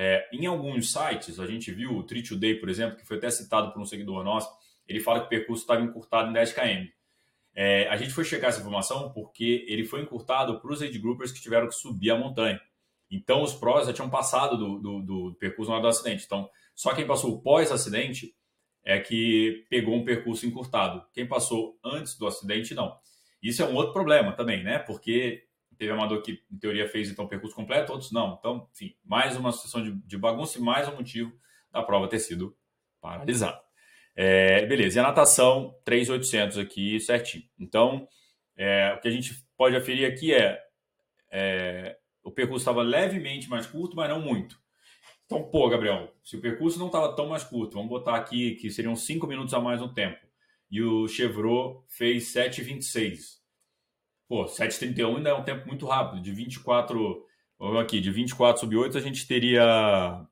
É, 0.00 0.28
em 0.32 0.46
alguns 0.46 0.92
sites, 0.92 1.40
a 1.40 1.46
gente 1.48 1.72
viu 1.72 1.90
o 1.96 2.04
Treat 2.04 2.36
Day, 2.36 2.54
por 2.54 2.68
exemplo, 2.68 2.96
que 2.96 3.04
foi 3.04 3.16
até 3.16 3.28
citado 3.30 3.72
por 3.72 3.82
um 3.82 3.84
seguidor 3.84 4.22
nosso, 4.22 4.48
ele 4.86 5.00
fala 5.00 5.18
que 5.18 5.26
o 5.26 5.28
percurso 5.28 5.62
estava 5.62 5.82
encurtado 5.82 6.30
em 6.30 6.32
10 6.32 6.52
km. 6.52 6.86
É, 7.52 7.88
a 7.88 7.96
gente 7.96 8.12
foi 8.12 8.24
checar 8.24 8.50
essa 8.50 8.60
informação 8.60 9.12
porque 9.12 9.66
ele 9.66 9.84
foi 9.84 10.02
encurtado 10.02 10.60
para 10.60 10.72
os 10.72 10.80
age 10.80 10.96
groupers 11.00 11.32
que 11.32 11.42
tiveram 11.42 11.66
que 11.66 11.74
subir 11.74 12.12
a 12.12 12.16
montanha. 12.16 12.60
Então 13.10 13.42
os 13.42 13.52
prós 13.54 13.88
já 13.88 13.92
tinham 13.92 14.08
passado 14.08 14.56
do, 14.56 14.78
do, 14.78 15.02
do 15.02 15.34
percurso 15.34 15.68
na 15.68 15.78
hora 15.78 15.82
do 15.82 15.88
acidente. 15.88 16.24
Então, 16.24 16.48
só 16.76 16.94
quem 16.94 17.04
passou 17.04 17.42
pós-acidente 17.42 18.32
é 18.84 19.00
que 19.00 19.66
pegou 19.68 19.96
um 19.96 20.04
percurso 20.04 20.46
encurtado. 20.46 21.04
Quem 21.12 21.26
passou 21.26 21.76
antes 21.84 22.16
do 22.16 22.24
acidente, 22.28 22.72
não. 22.72 22.96
Isso 23.42 23.62
é 23.62 23.66
um 23.66 23.74
outro 23.74 23.92
problema 23.92 24.30
também, 24.32 24.62
né? 24.62 24.78
Porque 24.78 25.47
teve 25.78 25.92
amador 25.92 26.20
que, 26.22 26.42
em 26.50 26.58
teoria, 26.58 26.88
fez 26.88 27.08
então 27.08 27.28
percurso 27.28 27.54
completo, 27.54 27.92
outros 27.92 28.10
não. 28.10 28.36
Então, 28.38 28.68
enfim, 28.74 28.94
mais 29.04 29.36
uma 29.36 29.52
situação 29.52 29.82
de, 29.82 29.92
de 29.92 30.18
bagunça 30.18 30.58
e 30.58 30.60
mais 30.60 30.88
um 30.88 30.96
motivo 30.96 31.32
da 31.70 31.82
prova 31.82 32.08
ter 32.08 32.18
sido 32.18 32.56
paralisada. 33.00 33.60
É, 34.16 34.66
beleza, 34.66 34.98
e 34.98 35.00
a 35.00 35.04
natação, 35.04 35.78
3,800 35.84 36.58
aqui, 36.58 36.98
certinho. 36.98 37.44
Então, 37.58 38.08
é, 38.56 38.92
o 38.94 39.00
que 39.00 39.06
a 39.06 39.10
gente 39.12 39.46
pode 39.56 39.76
aferir 39.76 40.10
aqui 40.10 40.34
é, 40.34 40.60
é 41.30 41.96
o 42.24 42.32
percurso 42.32 42.62
estava 42.62 42.82
levemente 42.82 43.48
mais 43.48 43.66
curto, 43.66 43.96
mas 43.96 44.08
não 44.08 44.20
muito. 44.20 44.60
Então, 45.24 45.44
pô, 45.44 45.68
Gabriel, 45.68 46.12
se 46.24 46.36
o 46.36 46.40
percurso 46.40 46.78
não 46.78 46.86
estava 46.86 47.14
tão 47.14 47.28
mais 47.28 47.44
curto, 47.44 47.74
vamos 47.74 47.88
botar 47.88 48.16
aqui 48.16 48.56
que 48.56 48.70
seriam 48.70 48.96
5 48.96 49.26
minutos 49.26 49.54
a 49.54 49.60
mais 49.60 49.80
no 49.80 49.92
tempo, 49.92 50.18
e 50.70 50.82
o 50.82 51.06
Chevrolet 51.06 51.78
fez 51.86 52.32
7,26. 52.32 53.37
Pô, 54.28 54.44
7,31 54.44 55.16
ainda 55.16 55.30
é 55.30 55.34
um 55.34 55.42
tempo 55.42 55.66
muito 55.66 55.86
rápido, 55.86 56.20
de 56.20 56.32
24, 56.32 57.26
vamos 57.58 57.80
aqui, 57.80 58.00
de 58.00 58.10
24 58.10 58.60
sub 58.60 58.76
8 58.76 58.98
a 58.98 59.00
gente 59.00 59.26
teria, 59.26 60.26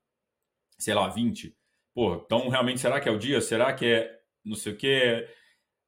sei 0.78 0.94
lá, 0.94 1.08
20. 1.08 1.56
Pô, 1.94 2.16
então 2.16 2.48
realmente 2.48 2.80
será 2.80 3.00
que 3.00 3.08
é 3.08 3.12
o 3.12 3.18
dia? 3.18 3.40
Será 3.40 3.72
que 3.72 3.86
é 3.86 4.20
não 4.44 4.54
sei 4.54 4.72
o 4.72 4.76
que? 4.76 5.26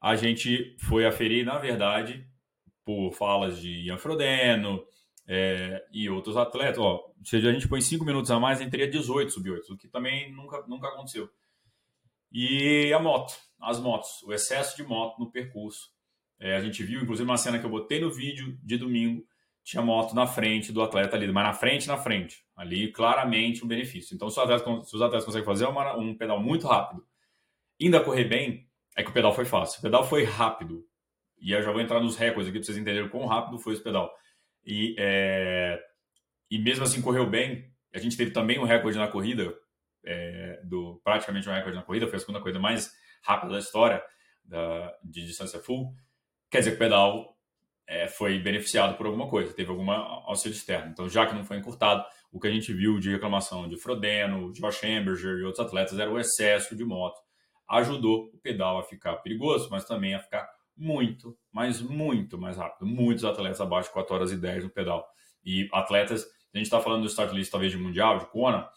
A 0.01 0.17
gente 0.17 0.77
foi 0.81 1.07
aferir, 1.07 1.45
na 1.45 1.59
verdade, 1.59 2.27
por 2.85 3.13
falas 3.13 3.61
de 3.61 3.87
Ian 3.87 3.99
Frodeno, 3.99 4.83
é, 5.29 5.85
e 5.93 6.09
outros 6.09 6.37
atletas. 6.37 6.79
Ó, 6.79 7.13
se 7.23 7.37
a 7.37 7.53
gente 7.53 7.69
põe 7.69 7.83
5 7.83 8.05
minutos 8.05 8.31
a 8.31 8.41
mais, 8.41 8.59
a 8.59 8.63
gente 8.63 8.71
teria 8.71 8.91
18 8.91 9.31
sub 9.31 9.51
8, 9.51 9.75
o 9.75 9.77
que 9.77 9.87
também 9.87 10.33
nunca, 10.33 10.65
nunca 10.67 10.89
aconteceu. 10.89 11.29
E 12.33 12.91
a 12.93 12.99
moto, 12.99 13.35
as 13.61 13.79
motos, 13.79 14.23
o 14.23 14.33
excesso 14.33 14.77
de 14.77 14.83
moto 14.83 15.19
no 15.19 15.31
percurso. 15.31 15.91
É, 16.39 16.57
a 16.57 16.61
gente 16.61 16.83
viu, 16.83 17.01
inclusive, 17.01 17.29
uma 17.29 17.37
cena 17.37 17.59
que 17.59 17.67
eu 17.67 17.71
botei 17.71 18.01
no 18.01 18.11
vídeo 18.11 18.59
de 18.63 18.77
domingo, 18.77 19.27
tinha 19.65 19.83
moto 19.83 20.15
na 20.15 20.27
frente 20.27 20.73
do 20.73 20.81
atleta 20.83 21.17
ali, 21.17 21.31
mas 21.31 21.45
na 21.45 21.53
frente, 21.53 21.89
na 21.89 21.97
frente. 21.97 22.45
Ali, 22.57 22.91
claramente, 22.91 23.65
um 23.65 23.69
benefício. 23.69 24.15
Então, 24.15 24.31
se, 24.31 24.41
atleta, 24.41 24.65
se 24.85 24.95
os 24.95 25.03
atletas 25.03 25.25
conseguem 25.25 25.45
fazer 25.45 25.67
uma, 25.67 25.97
um 25.97 26.17
pedal 26.17 26.41
muito 26.41 26.67
rápido, 26.67 27.05
ainda 27.81 28.01
correr 28.01 28.25
bem, 28.25 28.67
é 28.97 29.03
que 29.03 29.11
o 29.11 29.13
pedal 29.13 29.35
foi 29.35 29.45
fácil. 29.45 29.79
O 29.79 29.83
pedal 29.83 30.05
foi 30.05 30.25
rápido. 30.25 30.85
E 31.41 31.53
eu 31.53 31.63
já 31.63 31.71
vou 31.71 31.81
entrar 31.81 32.01
nos 32.01 32.17
recordes 32.17 32.49
aqui 32.49 32.59
para 32.59 32.67
vocês 32.67 32.79
entenderem 32.79 33.09
quão 33.09 33.27
rápido 33.27 33.59
foi 33.59 33.75
esse 33.75 33.83
pedal. 33.83 34.13
E, 34.65 34.97
é, 34.99 35.81
e 36.51 36.59
mesmo 36.59 36.85
assim 36.85 37.01
correu 37.01 37.29
bem. 37.29 37.71
A 37.95 37.99
gente 37.99 38.17
teve 38.17 38.31
também 38.31 38.59
um 38.59 38.65
recorde 38.65 38.99
na 38.99 39.09
corrida, 39.09 39.55
é, 40.05 40.61
do 40.65 41.01
praticamente 41.05 41.49
um 41.49 41.53
recorde 41.53 41.77
na 41.77 41.83
corrida, 41.83 42.07
foi 42.07 42.17
a 42.17 42.21
segunda 42.21 42.41
corrida 42.41 42.59
mais 42.59 42.93
rápida 43.23 43.53
da 43.53 43.59
história 43.59 44.03
da, 44.45 44.95
de 45.05 45.27
distância 45.27 45.59
full. 45.59 45.95
Quer 46.51 46.59
dizer 46.59 46.71
que 46.71 46.77
o 46.77 46.79
pedal 46.79 47.37
é, 47.87 48.07
foi 48.09 48.39
beneficiado 48.39 48.97
por 48.97 49.07
alguma 49.07 49.29
coisa, 49.29 49.53
teve 49.53 49.71
alguma 49.71 49.97
auxílio 50.27 50.55
externo. 50.55 50.91
Então, 50.91 51.09
já 51.09 51.27
que 51.27 51.35
não 51.35 51.45
foi 51.45 51.57
encurtado, 51.57 52.05
o 52.31 52.39
que 52.39 52.47
a 52.47 52.51
gente 52.51 52.73
viu 52.73 52.99
de 52.99 53.11
reclamação 53.11 53.69
de 53.69 53.77
Frodeno, 53.81 54.53
Josh 54.53 54.85
Amberger 54.85 55.39
e 55.39 55.45
outros 55.45 55.65
atletas 55.65 55.99
era 55.99 56.11
o 56.11 56.19
excesso 56.19 56.77
de 56.77 56.85
moto. 56.85 57.19
Ajudou 57.69 58.31
o 58.33 58.39
pedal 58.39 58.79
a 58.79 58.83
ficar 58.83 59.17
perigoso, 59.17 59.69
mas 59.71 59.85
também 59.85 60.15
a 60.15 60.19
ficar 60.19 60.49
muito, 60.77 61.37
mas 61.51 61.81
muito 61.81 62.39
mais 62.39 62.57
rápido. 62.57 62.87
Muitos 62.87 63.25
atletas 63.25 63.61
abaixo 63.61 63.89
de 63.89 63.95
4 63.95 64.15
horas 64.15 64.33
e 64.33 64.37
10 64.37 64.65
no 64.65 64.71
pedal. 64.71 65.07
E 65.45 65.69
atletas, 65.73 66.25
a 66.55 66.59
gente 66.59 66.67
está 66.67 66.81
falando 66.81 67.03
do 67.03 67.09
start 67.09 67.33
list 67.33 67.51
talvez 67.51 67.73
de 67.73 67.79
mundial, 67.79 68.19
de 68.19 68.27
Kona, 68.27 68.69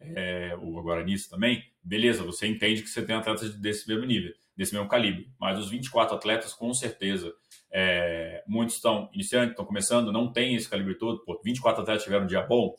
é, 0.00 0.56
ou 0.60 0.78
agora 0.78 1.04
nisso 1.04 1.28
também, 1.28 1.62
beleza, 1.82 2.22
você 2.24 2.46
entende 2.46 2.82
que 2.82 2.88
você 2.88 3.04
tem 3.04 3.14
atletas 3.14 3.54
desse 3.54 3.86
mesmo 3.86 4.06
nível, 4.06 4.32
desse 4.60 4.74
mesmo 4.74 4.90
calibre. 4.90 5.32
Mas 5.40 5.58
os 5.58 5.70
24 5.70 6.14
atletas, 6.14 6.52
com 6.52 6.74
certeza, 6.74 7.34
é, 7.72 8.44
muitos 8.46 8.74
estão 8.74 9.08
iniciando, 9.10 9.52
estão 9.52 9.64
começando, 9.64 10.12
não 10.12 10.30
tem 10.30 10.54
esse 10.54 10.68
calibre 10.68 10.96
todo. 10.96 11.24
Pô, 11.24 11.40
24 11.42 11.80
atletas 11.80 12.04
tiveram 12.04 12.24
um 12.24 12.26
dia 12.26 12.42
bom, 12.42 12.74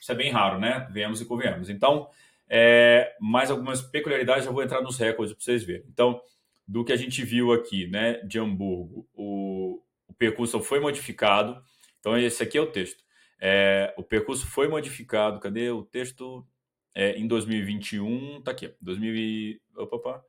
isso 0.00 0.12
é 0.12 0.14
bem 0.14 0.30
raro, 0.30 0.60
né? 0.60 0.88
Vemos 0.92 1.20
e 1.20 1.24
convenhamos. 1.24 1.68
Então, 1.68 2.08
é, 2.48 3.16
mais 3.20 3.50
algumas 3.50 3.82
peculiaridades, 3.82 4.46
eu 4.46 4.52
vou 4.52 4.62
entrar 4.62 4.80
nos 4.80 4.96
recordes 4.96 5.34
para 5.34 5.44
vocês 5.44 5.64
verem. 5.64 5.84
Então, 5.88 6.20
do 6.68 6.84
que 6.84 6.92
a 6.92 6.96
gente 6.96 7.24
viu 7.24 7.52
aqui, 7.52 7.88
né, 7.88 8.20
de 8.22 8.38
Hamburgo, 8.38 9.04
o, 9.12 9.82
o 10.06 10.14
percurso 10.14 10.62
foi 10.62 10.78
modificado. 10.78 11.60
Então, 11.98 12.16
esse 12.16 12.44
aqui 12.44 12.56
é 12.56 12.60
o 12.60 12.70
texto. 12.70 13.02
É, 13.40 13.92
o 13.98 14.04
percurso 14.04 14.46
foi 14.46 14.68
modificado. 14.68 15.40
Cadê 15.40 15.68
o 15.70 15.82
texto? 15.82 16.46
É, 16.94 17.18
em 17.18 17.26
2021, 17.26 18.40
tá 18.42 18.52
aqui, 18.52 18.72
2000, 18.80 19.58
opa, 19.76 19.96
opa, 19.96 20.24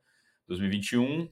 2021 0.48 1.28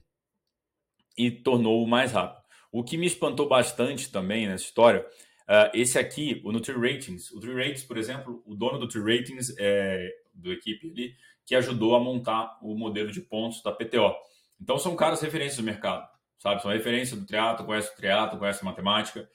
e 1.17 1.31
tornou 1.31 1.85
mais 1.87 2.11
rápido. 2.11 2.43
O 2.71 2.83
que 2.83 2.97
me 2.97 3.07
espantou 3.07 3.47
bastante 3.47 4.11
também 4.11 4.47
nessa 4.47 4.65
história, 4.65 5.01
uh, 5.01 5.71
esse 5.73 5.97
aqui, 5.97 6.41
o 6.43 6.51
Nutri 6.51 6.73
Ratings. 6.73 7.31
O 7.31 7.35
Nutri 7.35 7.53
Ratings, 7.53 7.83
por 7.83 7.97
exemplo, 7.97 8.43
o 8.45 8.53
dono 8.55 8.73
do 8.73 8.85
Nutri 8.85 8.99
Ratings, 8.99 9.55
é, 9.57 10.09
do 10.33 10.51
equipe 10.51 10.89
ali, 10.89 11.15
que 11.45 11.55
ajudou 11.55 11.95
a 11.95 11.99
montar 11.99 12.57
o 12.61 12.75
modelo 12.77 13.11
de 13.11 13.21
pontos 13.21 13.61
da 13.63 13.71
PTO. 13.71 14.13
Então 14.59 14.77
são 14.77 14.95
caras 14.95 15.21
referências 15.21 15.57
do 15.57 15.63
mercado, 15.63 16.07
sabe? 16.39 16.61
São 16.61 16.71
referências 16.71 17.19
do 17.19 17.25
triatlo, 17.25 17.65
conhece 17.65 17.93
o 17.93 17.95
triatlo, 17.95 18.39
conhece 18.39 18.61
a 18.61 18.65
matemática. 18.65 19.29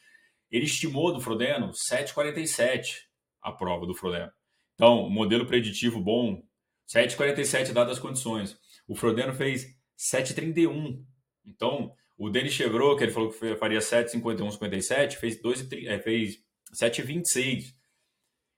Ele 0.50 0.64
estimou 0.64 1.12
do 1.12 1.20
Frodeno 1.20 1.70
7,47 1.70 3.04
a 3.40 3.52
prova 3.52 3.86
do 3.86 3.94
Frodeno. 3.94 4.30
Então, 4.74 5.08
modelo 5.08 5.46
preditivo 5.46 6.00
bom, 6.00 6.42
7,47 6.88 7.72
dadas 7.72 7.92
as 7.92 7.98
condições. 7.98 8.58
O 8.90 8.96
Frodeno 8.96 9.32
fez 9.32 9.66
7,31. 9.96 11.00
Então, 11.46 11.94
o 12.18 12.28
Denis 12.28 12.52
Chevrolet, 12.52 12.98
que 12.98 13.04
ele 13.04 13.12
falou 13.12 13.30
que 13.30 13.54
faria 13.54 13.78
7,51, 13.78 14.50
57, 14.50 15.16
fez, 15.16 15.40
2, 15.40 15.68
é, 15.86 16.00
fez 16.00 16.42
7,26. 16.74 17.72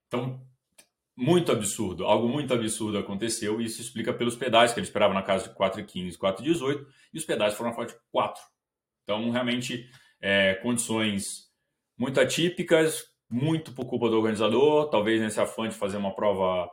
Então, 0.06 0.42
muito 1.14 1.52
absurdo, 1.52 2.06
algo 2.06 2.26
muito 2.26 2.54
absurdo 2.54 2.96
aconteceu 2.96 3.60
e 3.60 3.66
isso 3.66 3.82
explica 3.82 4.10
pelos 4.10 4.34
pedais 4.34 4.72
que 4.72 4.80
ele 4.80 4.86
esperava 4.86 5.12
na 5.12 5.20
casa 5.20 5.50
de 5.50 5.54
4,15, 5.54 6.16
4,18 6.16 6.86
e 7.12 7.18
os 7.18 7.26
pedais 7.26 7.52
foram 7.52 7.68
na 7.68 7.76
faixa 7.76 7.94
de 7.94 8.00
4. 8.10 8.42
Então, 9.02 9.30
realmente, 9.30 9.86
é, 10.18 10.54
condições 10.54 11.50
muito 11.94 12.18
atípicas, 12.18 13.04
muito 13.28 13.72
por 13.72 13.84
culpa 13.84 14.08
do 14.08 14.16
organizador, 14.16 14.88
talvez 14.88 15.20
nesse 15.20 15.38
afã 15.38 15.68
de 15.68 15.74
fazer 15.74 15.98
uma 15.98 16.14
prova 16.14 16.70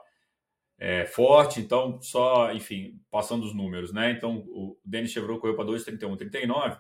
é, 0.80 1.06
forte, 1.06 1.60
então 1.60 2.02
só, 2.02 2.54
enfim, 2.54 3.02
passando 3.12 3.44
os 3.44 3.54
números, 3.54 3.92
né? 3.92 4.12
Então 4.12 4.38
o 4.48 4.80
Denis 4.84 5.12
Chevrolet 5.12 5.42
correu 5.42 5.56
para 5.56 5.66
2,31,39 5.66 6.80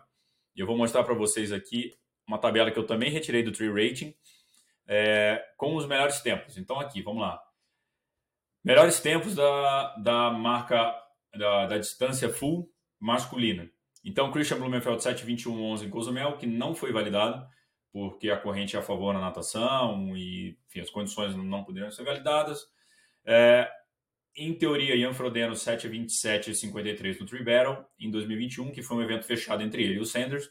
e 0.55 0.61
eu 0.61 0.65
vou 0.65 0.77
mostrar 0.77 1.03
para 1.03 1.13
vocês 1.13 1.51
aqui 1.51 1.93
uma 2.25 2.37
tabela 2.37 2.71
que 2.71 2.79
eu 2.79 2.85
também 2.85 3.11
retirei 3.11 3.43
do 3.43 3.51
Tree 3.51 3.69
Rating 3.69 4.15
é, 4.87 5.43
com 5.57 5.75
os 5.75 5.85
melhores 5.85 6.21
tempos. 6.21 6.57
Então 6.57 6.79
aqui, 6.79 7.01
vamos 7.01 7.21
lá. 7.21 7.41
Melhores 8.63 9.01
tempos 9.01 9.35
da, 9.35 9.95
da 9.97 10.31
marca 10.31 10.95
da, 11.35 11.65
da 11.65 11.77
distância 11.77 12.29
full 12.29 12.71
masculina. 12.99 13.69
Então 14.03 14.31
Christian 14.31 14.59
Blumenfeld 14.59 15.03
7,21,11 15.03 15.85
em 15.85 15.89
Cozumel, 15.89 16.37
que 16.37 16.47
não 16.47 16.73
foi 16.73 16.93
validado 16.93 17.45
porque 17.91 18.29
a 18.29 18.37
corrente 18.37 18.75
é 18.75 18.79
a 18.79 18.83
favor 18.83 19.13
na 19.13 19.19
natação 19.19 20.15
e 20.15 20.57
enfim, 20.67 20.79
as 20.79 20.89
condições 20.89 21.35
não 21.35 21.63
poderiam 21.65 21.91
ser 21.91 22.03
validadas. 22.03 22.65
É, 23.25 23.69
em 24.35 24.53
teoria, 24.53 24.95
Ian 24.95 25.13
Frodeno 25.13 25.53
7,27 25.53 26.49
e 26.49 26.55
53 26.55 27.19
no 27.19 27.25
Tree 27.25 27.43
Battle 27.43 27.85
em 27.99 28.09
2021, 28.09 28.71
que 28.71 28.81
foi 28.81 28.97
um 28.97 29.01
evento 29.01 29.25
fechado 29.25 29.63
entre 29.63 29.83
ele 29.83 29.95
e 29.95 29.99
o 29.99 30.05
Sanders, 30.05 30.49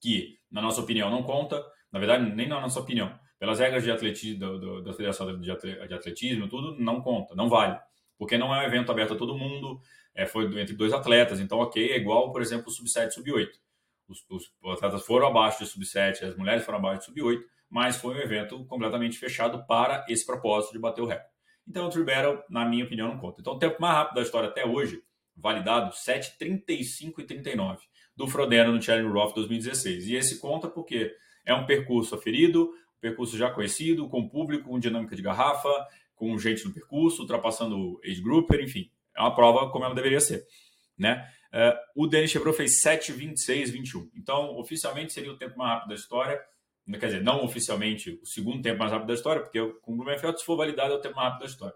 que, 0.00 0.38
na 0.50 0.62
nossa 0.62 0.80
opinião, 0.80 1.10
não 1.10 1.22
conta. 1.22 1.62
Na 1.92 1.98
verdade, 1.98 2.34
nem 2.34 2.48
na 2.48 2.60
nossa 2.60 2.80
opinião. 2.80 3.18
Pelas 3.38 3.58
regras 3.58 3.82
de 3.82 3.90
atletismo, 3.90 4.82
da 4.82 4.92
Federação 4.92 5.40
de 5.40 5.50
Atletismo, 5.50 6.48
tudo, 6.48 6.76
não 6.78 7.00
conta, 7.00 7.34
não 7.34 7.48
vale. 7.48 7.78
Porque 8.18 8.36
não 8.36 8.54
é 8.54 8.60
um 8.60 8.66
evento 8.66 8.92
aberto 8.92 9.14
a 9.14 9.16
todo 9.16 9.36
mundo, 9.36 9.80
é, 10.14 10.26
foi 10.26 10.44
entre 10.60 10.74
dois 10.74 10.92
atletas, 10.92 11.40
então, 11.40 11.58
ok, 11.58 11.90
é 11.90 11.96
igual, 11.96 12.32
por 12.32 12.42
exemplo, 12.42 12.68
o 12.68 12.70
Sub-7 12.70 13.12
Sub-8. 13.12 13.48
Os, 14.08 14.26
os, 14.28 14.52
atletas 14.74 15.06
foram 15.06 15.28
abaixo 15.28 15.64
de 15.64 15.70
Sub-7, 15.70 16.22
as 16.22 16.36
mulheres 16.36 16.64
foram 16.64 16.78
abaixo 16.78 17.00
de 17.00 17.06
Sub-8, 17.06 17.40
mas 17.70 17.96
foi 17.96 18.16
um 18.16 18.18
evento 18.18 18.62
completamente 18.66 19.16
fechado 19.16 19.64
para 19.66 20.04
esse 20.08 20.26
propósito 20.26 20.72
de 20.72 20.78
bater 20.78 21.00
o 21.00 21.06
recorde. 21.06 21.29
Então, 21.70 21.86
o 21.86 21.88
Tree 21.88 22.02
Battle, 22.02 22.42
na 22.50 22.64
minha 22.68 22.84
opinião, 22.84 23.06
não 23.06 23.16
conta. 23.16 23.40
Então, 23.40 23.52
o 23.52 23.58
tempo 23.58 23.80
mais 23.80 23.94
rápido 23.94 24.16
da 24.16 24.22
história 24.22 24.48
até 24.48 24.66
hoje, 24.66 25.00
validado, 25.36 25.94
7,35 25.94 27.20
e 27.20 27.24
39, 27.24 27.78
do 28.16 28.26
Frodeno 28.26 28.72
no 28.72 28.82
Challenge 28.82 29.08
Roth 29.08 29.36
2016. 29.36 30.08
E 30.08 30.16
esse 30.16 30.40
conta 30.40 30.66
porque 30.66 31.14
é 31.46 31.54
um 31.54 31.64
percurso 31.66 32.16
aferido, 32.16 32.64
um 32.96 33.00
percurso 33.00 33.38
já 33.38 33.48
conhecido, 33.52 34.08
com 34.08 34.28
público, 34.28 34.68
com 34.68 34.80
dinâmica 34.80 35.14
de 35.14 35.22
garrafa, 35.22 35.70
com 36.16 36.36
gente 36.36 36.64
no 36.64 36.74
percurso, 36.74 37.22
ultrapassando 37.22 38.00
age 38.04 38.20
grouper, 38.20 38.60
enfim. 38.60 38.90
É 39.16 39.20
uma 39.20 39.32
prova 39.32 39.70
como 39.70 39.84
ela 39.84 39.94
deveria 39.94 40.20
ser, 40.20 40.44
né? 40.98 41.24
Uh, 41.52 42.02
o 42.02 42.06
Denis 42.08 42.32
Chevrolet 42.32 42.56
fez 42.56 42.82
7,26,21. 42.84 44.10
Então, 44.16 44.56
oficialmente 44.58 45.12
seria 45.12 45.30
o 45.30 45.38
tempo 45.38 45.56
mais 45.56 45.74
rápido 45.74 45.90
da 45.90 45.94
história 45.94 46.40
quer 46.98 47.06
dizer, 47.06 47.22
não 47.22 47.44
oficialmente 47.44 48.18
o 48.22 48.26
segundo 48.26 48.62
tempo 48.62 48.78
mais 48.78 48.92
rápido 48.92 49.08
da 49.08 49.14
história, 49.14 49.42
porque 49.42 49.60
com 49.82 49.92
o 49.92 49.96
Blumenfeld, 49.96 50.38
se 50.38 50.44
for 50.44 50.56
validado, 50.56 50.92
é 50.92 50.96
o 50.96 51.00
tempo 51.00 51.16
mais 51.16 51.28
rápido 51.28 51.40
da 51.40 51.50
história. 51.52 51.74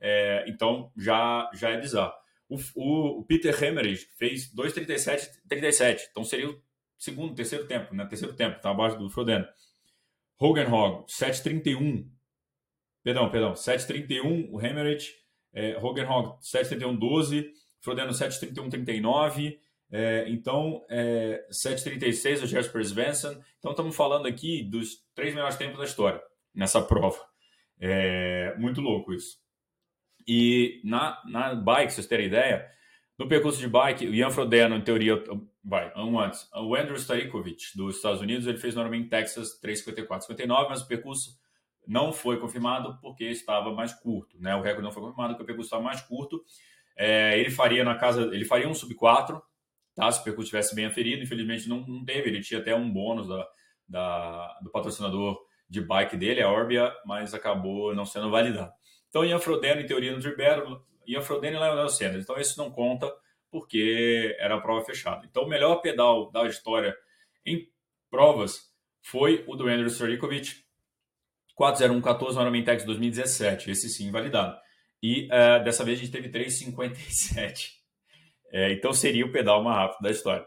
É, 0.00 0.44
então, 0.48 0.92
já, 0.96 1.50
já 1.54 1.70
é 1.70 1.80
bizarro. 1.80 2.12
O, 2.48 2.56
o, 2.74 3.20
o 3.20 3.24
Peter 3.24 3.62
Hemmerich 3.62 4.06
fez 4.16 4.52
2,37,37. 4.54 6.00
Então, 6.10 6.24
seria 6.24 6.50
o 6.50 6.62
segundo, 6.96 7.34
terceiro 7.34 7.66
tempo, 7.66 7.94
né? 7.94 8.06
Terceiro 8.06 8.34
tempo, 8.34 8.60
tá 8.60 8.70
abaixo 8.70 8.98
do 8.98 9.10
Frodeno. 9.10 9.46
Hogan 10.38 10.68
Hog, 10.68 11.06
7,31. 11.06 12.08
Perdão, 13.02 13.30
perdão, 13.30 13.52
7,31 13.54 14.48
o 14.50 14.60
Hemmerich. 14.60 15.12
É, 15.52 15.76
Hogan 15.78 16.08
Hog, 16.08 16.38
7,31,12. 16.42 17.46
Frodeno, 17.80 18.12
7,31,39. 18.12 19.58
É, 19.98 20.28
então, 20.28 20.84
é, 20.90 21.46
7,36 21.50 22.42
o 22.42 22.46
Jasper 22.46 22.84
Svensson. 22.84 23.42
Então, 23.58 23.70
estamos 23.70 23.96
falando 23.96 24.26
aqui 24.26 24.62
dos 24.62 25.02
três 25.14 25.34
melhores 25.34 25.56
tempos 25.56 25.78
da 25.78 25.86
história 25.86 26.20
nessa 26.54 26.82
prova. 26.82 27.18
É, 27.80 28.54
muito 28.58 28.82
louco 28.82 29.14
isso. 29.14 29.38
E 30.28 30.82
na, 30.84 31.22
na 31.24 31.54
bike, 31.54 31.94
vocês 31.94 32.06
terem 32.06 32.26
ideia, 32.26 32.70
no 33.18 33.26
percurso 33.26 33.58
de 33.58 33.68
bike, 33.68 34.06
o 34.06 34.14
Ian 34.14 34.28
Frodeno, 34.28 34.76
em 34.76 34.82
teoria, 34.82 35.24
vai, 35.64 35.90
um 35.96 36.20
antes, 36.20 36.46
o 36.52 36.74
Andrew 36.74 36.96
Starikovic, 36.96 37.74
dos 37.74 37.96
Estados 37.96 38.20
Unidos, 38.20 38.46
ele 38.46 38.58
fez 38.58 38.74
normalmente 38.74 39.08
Texas 39.08 39.58
3,54,59, 39.62 40.68
mas 40.68 40.82
o 40.82 40.88
percurso 40.88 41.38
não 41.86 42.12
foi 42.12 42.38
confirmado 42.38 42.98
porque 43.00 43.24
estava 43.24 43.72
mais 43.72 43.94
curto, 43.94 44.36
né? 44.38 44.54
O 44.56 44.60
recorde 44.60 44.82
não 44.82 44.92
foi 44.92 45.04
confirmado 45.04 45.32
porque 45.32 45.44
o 45.44 45.46
percurso 45.46 45.68
estava 45.68 45.82
mais 45.82 46.02
curto. 46.02 46.44
É, 46.94 47.38
ele 47.38 47.50
faria 47.50 47.82
na 47.82 47.94
casa, 47.94 48.24
ele 48.24 48.44
faria 48.44 48.68
um 48.68 48.74
sub 48.74 48.94
4, 48.94 49.42
tá? 49.96 50.12
Se 50.12 50.20
o 50.20 50.24
percurso 50.24 50.50
tivesse 50.50 50.74
bem 50.74 50.84
aferido, 50.84 51.24
infelizmente 51.24 51.68
não, 51.68 51.80
não 51.80 52.04
teve. 52.04 52.28
Ele 52.28 52.40
tinha 52.40 52.60
até 52.60 52.76
um 52.76 52.88
bônus 52.88 53.26
da, 53.26 53.48
da, 53.88 54.58
do 54.62 54.70
patrocinador 54.70 55.38
de 55.68 55.80
bike 55.80 56.16
dele, 56.16 56.42
a 56.42 56.50
Orbia, 56.50 56.94
mas 57.04 57.34
acabou 57.34 57.92
não 57.94 58.04
sendo 58.04 58.30
validado. 58.30 58.72
Então, 59.08 59.24
Ian 59.24 59.40
Frodeno, 59.40 59.80
em 59.80 59.86
teoria, 59.86 60.14
no 60.14 60.20
Tribero, 60.20 60.84
Ian 61.06 61.22
Frodeno 61.22 61.56
e 61.56 61.60
Leonel 61.60 61.88
Sanders. 61.88 62.22
Então, 62.22 62.38
isso 62.38 62.58
não 62.58 62.70
conta 62.70 63.12
porque 63.50 64.36
era 64.38 64.56
a 64.56 64.60
prova 64.60 64.84
fechada. 64.84 65.26
Então, 65.28 65.44
o 65.44 65.48
melhor 65.48 65.76
pedal 65.76 66.30
da 66.30 66.46
história 66.46 66.94
em 67.44 67.68
provas 68.10 68.70
foi 69.02 69.44
o 69.46 69.56
do 69.56 69.68
Andrew 69.68 69.88
Starikovic, 69.88 70.64
40114 71.54 72.38
no 72.38 72.50
Mentex 72.50 72.84
2017. 72.84 73.70
Esse 73.70 73.88
sim, 73.88 74.10
validado. 74.10 74.58
E 75.02 75.26
uh, 75.26 75.64
dessa 75.64 75.84
vez 75.84 75.98
a 75.98 76.02
gente 76.02 76.12
teve 76.12 76.28
357. 76.28 77.75
É, 78.52 78.72
então 78.72 78.92
seria 78.92 79.26
o 79.26 79.32
pedal 79.32 79.62
mais 79.62 79.76
rápido 79.76 80.02
da 80.02 80.10
história. 80.10 80.46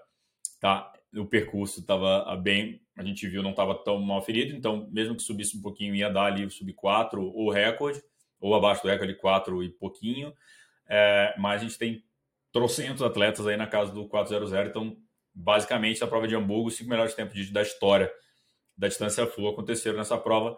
Tá? 0.60 0.92
O 1.16 1.26
percurso 1.26 1.80
estava 1.80 2.36
bem, 2.36 2.82
a 2.98 3.04
gente 3.04 3.28
viu, 3.28 3.42
não 3.42 3.52
estava 3.52 3.76
tão 3.76 4.00
mal 4.00 4.22
ferido, 4.22 4.56
então 4.56 4.88
mesmo 4.92 5.16
que 5.16 5.24
subisse 5.24 5.58
um 5.58 5.62
pouquinho, 5.62 5.96
ia 5.96 6.10
dar 6.10 6.26
ali 6.26 6.50
sub 6.50 6.72
4 6.74 7.24
ou 7.24 7.50
recorde, 7.50 8.02
ou 8.40 8.54
abaixo 8.56 8.84
do 8.84 8.90
recorde 8.90 9.16
4 9.16 9.64
e 9.64 9.70
pouquinho. 9.70 10.34
É, 10.88 11.34
mas 11.38 11.62
a 11.62 11.64
gente 11.64 11.78
tem 11.78 12.04
trocentos 12.52 13.02
atletas 13.02 13.46
aí 13.48 13.58
na 13.58 13.68
casa 13.68 13.92
do 13.92 14.08
400, 14.08 14.52
então 14.54 14.98
basicamente 15.34 16.04
a 16.04 16.08
prova 16.08 16.28
de 16.28 16.36
Hamburgo, 16.36 16.68
os 16.68 16.76
cinco 16.76 16.90
melhores 16.90 17.14
tempos 17.14 17.50
da 17.52 17.62
história 17.62 18.12
da 18.78 18.88
distância 18.88 19.28
full 19.28 19.50
aconteceram 19.50 19.98
nessa 19.98 20.18
prova 20.18 20.58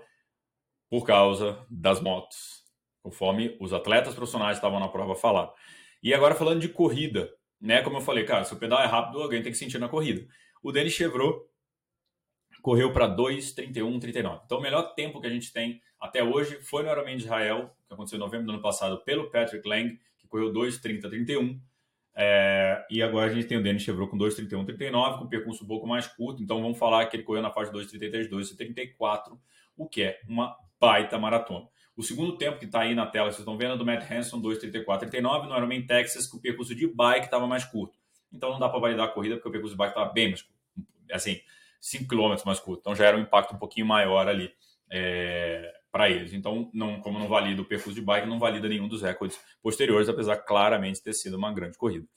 por 0.90 1.06
causa 1.06 1.66
das 1.70 2.00
motos, 2.00 2.64
conforme 3.02 3.58
os 3.60 3.74
atletas 3.74 4.14
profissionais 4.14 4.58
estavam 4.58 4.80
na 4.80 4.88
prova 4.88 5.16
falar. 5.16 5.52
E 6.02 6.14
agora 6.14 6.36
falando 6.36 6.60
de 6.62 6.70
corrida, 6.70 7.32
né? 7.60 7.82
Como 7.82 7.98
eu 7.98 8.02
falei, 8.02 8.24
cara, 8.24 8.44
se 8.44 8.54
o 8.54 8.58
pedal 8.58 8.82
é 8.82 8.86
rápido, 8.86 9.22
alguém 9.22 9.42
tem 9.42 9.52
que 9.52 9.58
sentir 9.58 9.78
na 9.80 9.88
corrida. 9.88 10.26
O 10.64 10.72
Denis 10.72 10.94
Chevrolet 10.94 11.42
correu 12.62 12.92
para 12.94 13.08
2:31:39. 13.08 14.42
Então 14.46 14.60
o 14.60 14.62
melhor 14.62 14.94
tempo 14.94 15.20
que 15.20 15.28
a 15.28 15.30
gente 15.30 15.52
tem 15.52 15.82
até 16.00 16.24
hoje 16.24 16.62
foi 16.62 16.84
no 16.84 16.92
Ironman 16.92 17.18
de 17.18 17.24
Israel, 17.24 17.76
que 17.88 17.94
aconteceu 17.94 18.18
em 18.18 18.20
novembro 18.20 18.48
do 18.48 18.54
ano 18.54 18.62
passado, 18.62 19.04
pelo 19.04 19.30
Patrick 19.30 19.68
Lang, 19.68 20.00
que 20.18 20.28
correu 20.28 20.52
2:30:31. 20.52 21.60
É, 22.14 22.86
e 22.90 23.02
agora 23.02 23.32
a 23.32 23.34
gente 23.34 23.48
tem 23.48 23.58
o 23.58 23.64
Denis 23.64 23.84
Chevrolet 23.84 24.10
com 24.10 24.18
2:31:39, 24.18 25.20
com 25.20 25.26
um 25.26 25.30
percurso 25.30 25.64
um 25.64 25.68
pouco 25.68 25.88
mais 25.88 26.08
curto. 26.08 26.44
Então 26.44 26.62
vamos 26.62 26.78
falar 26.78 27.06
que 27.06 27.16
ele 27.16 27.24
correu 27.24 27.42
na 27.42 27.52
faixa 27.52 27.72
2:33, 27.72 28.28
2:34, 28.28 29.40
o 29.78 29.88
que 29.88 30.04
é 30.04 30.20
uma 30.28 30.56
baita 30.82 31.20
maratona. 31.20 31.68
O 31.96 32.02
segundo 32.02 32.36
tempo 32.36 32.58
que 32.58 32.66
está 32.66 32.82
aí 32.82 32.96
na 32.96 33.06
tela, 33.06 33.28
vocês 33.28 33.40
estão 33.40 33.56
vendo, 33.56 33.76
é 33.76 33.78
do 33.78 33.86
Matt 33.86 34.10
Hanson, 34.10 34.42
2,34,39, 34.42 35.48
no 35.48 35.56
Ironman 35.56 35.86
Texas, 35.86 36.28
que 36.28 36.36
o 36.36 36.42
percurso 36.42 36.74
de 36.74 36.88
bike 36.88 37.26
estava 37.26 37.46
mais 37.46 37.64
curto. 37.64 37.96
Então 38.34 38.50
não 38.50 38.60
dá 38.60 38.68
para 38.68 38.80
validar 38.80 39.06
a 39.08 39.12
corrida, 39.12 39.36
porque 39.36 39.50
o 39.50 39.52
percurso 39.52 39.76
de 39.76 39.78
bike 39.78 39.92
estava 39.92 40.12
bem 40.12 40.30
mais 40.30 40.42
curto. 40.42 40.60
Assim, 41.12 41.40
5 41.80 42.08
km 42.08 42.36
mais 42.46 42.60
curto. 42.60 42.80
Então 42.80 42.96
já 42.96 43.06
era 43.06 43.18
um 43.18 43.22
impacto 43.22 43.54
um 43.54 43.60
pouquinho 43.60 43.86
maior 43.86 44.28
ali 44.28 44.52
é, 44.90 45.72
para 45.92 46.10
eles. 46.10 46.34
Então, 46.34 46.72
não, 46.74 47.00
como 47.02 47.20
não 47.20 47.28
valida 47.28 47.62
o 47.62 47.66
percurso 47.66 47.94
de 47.94 48.02
bike, 48.02 48.28
não 48.28 48.40
valida 48.40 48.68
nenhum 48.68 48.88
dos 48.88 49.02
recordes 49.02 49.40
posteriores, 49.62 50.10
apesar 50.10 50.38
claramente 50.38 51.04
ter 51.04 51.14
sido 51.14 51.38
uma 51.38 51.54
grande 51.54 51.78
corrida. 51.78 52.08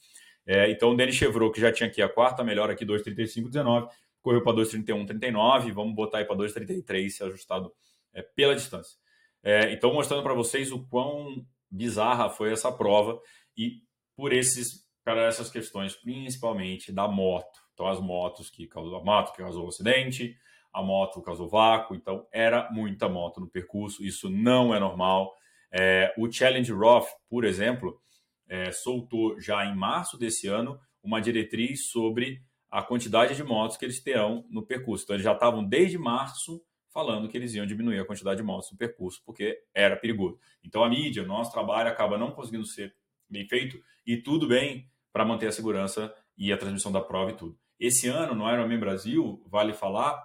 É, 0.46 0.70
então, 0.70 0.92
o 0.92 0.96
Denis 0.96 1.16
Chevrolet, 1.16 1.52
que 1.52 1.60
já 1.60 1.72
tinha 1.72 1.88
aqui 1.88 2.00
a 2.00 2.08
quarta 2.08 2.44
melhor 2.44 2.70
aqui, 2.70 2.86
2,35,19, 2.86 3.88
correu 4.22 4.42
para 4.42 4.56
2,31,39, 4.56 5.72
vamos 5.72 5.94
botar 5.94 6.18
aí 6.18 6.24
para 6.24 6.36
2,33, 6.36 7.08
se 7.10 7.24
ajustado 7.24 7.72
é, 8.14 8.22
pela 8.22 8.54
distância. 8.54 8.96
É, 9.42 9.72
então, 9.72 9.92
mostrando 9.92 10.22
para 10.22 10.34
vocês 10.34 10.72
o 10.72 10.86
quão 10.88 11.44
bizarra 11.70 12.30
foi 12.30 12.52
essa 12.52 12.72
prova 12.72 13.20
e 13.56 13.82
por 14.16 14.32
esses 14.32 14.84
para 15.04 15.26
essas 15.26 15.50
questões 15.50 15.94
principalmente 15.94 16.90
da 16.90 17.06
moto. 17.06 17.60
Então 17.74 17.86
as 17.86 18.00
motos 18.00 18.48
que 18.48 18.66
causou 18.66 18.96
a 18.96 19.04
moto 19.04 19.32
que 19.32 19.42
causou 19.42 19.66
o 19.66 19.68
acidente, 19.68 20.34
a 20.72 20.82
moto 20.82 21.20
causou 21.20 21.48
vácuo, 21.48 21.94
então 21.94 22.26
era 22.32 22.70
muita 22.72 23.08
moto 23.08 23.38
no 23.38 23.46
percurso, 23.46 24.02
isso 24.02 24.30
não 24.30 24.74
é 24.74 24.80
normal. 24.80 25.34
É, 25.70 26.14
o 26.16 26.30
Challenge 26.30 26.72
Roth, 26.72 27.08
por 27.28 27.44
exemplo, 27.44 28.00
é, 28.48 28.72
soltou 28.72 29.38
já 29.38 29.64
em 29.66 29.76
março 29.76 30.16
desse 30.16 30.48
ano 30.48 30.78
uma 31.02 31.20
diretriz 31.20 31.90
sobre 31.90 32.40
a 32.70 32.82
quantidade 32.82 33.36
de 33.36 33.44
motos 33.44 33.76
que 33.76 33.84
eles 33.84 34.02
terão 34.02 34.44
no 34.50 34.64
percurso. 34.64 35.04
Então, 35.04 35.16
eles 35.16 35.24
já 35.24 35.32
estavam 35.32 35.64
desde 35.64 35.98
março 35.98 36.60
falando 36.94 37.28
que 37.28 37.36
eles 37.36 37.52
iam 37.54 37.66
diminuir 37.66 37.98
a 37.98 38.04
quantidade 38.04 38.36
de 38.36 38.42
motos 38.44 38.70
no 38.70 38.78
percurso, 38.78 39.20
porque 39.26 39.60
era 39.74 39.96
perigoso. 39.96 40.38
Então, 40.62 40.84
a 40.84 40.88
mídia, 40.88 41.24
nosso 41.24 41.50
trabalho 41.50 41.88
acaba 41.88 42.16
não 42.16 42.30
conseguindo 42.30 42.64
ser 42.64 42.94
bem 43.28 43.44
feito 43.48 43.82
e 44.06 44.16
tudo 44.16 44.46
bem 44.46 44.88
para 45.12 45.24
manter 45.24 45.48
a 45.48 45.52
segurança 45.52 46.14
e 46.38 46.52
a 46.52 46.56
transmissão 46.56 46.92
da 46.92 47.00
prova 47.00 47.32
e 47.32 47.34
tudo. 47.34 47.58
Esse 47.80 48.06
ano, 48.06 48.36
no 48.36 48.48
Ironman 48.48 48.78
Brasil, 48.78 49.42
vale 49.48 49.72
falar, 49.74 50.24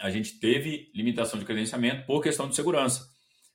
a 0.00 0.08
gente 0.08 0.40
teve 0.40 0.90
limitação 0.94 1.38
de 1.38 1.44
credenciamento 1.44 2.06
por 2.06 2.22
questão 2.22 2.48
de 2.48 2.56
segurança. 2.56 3.06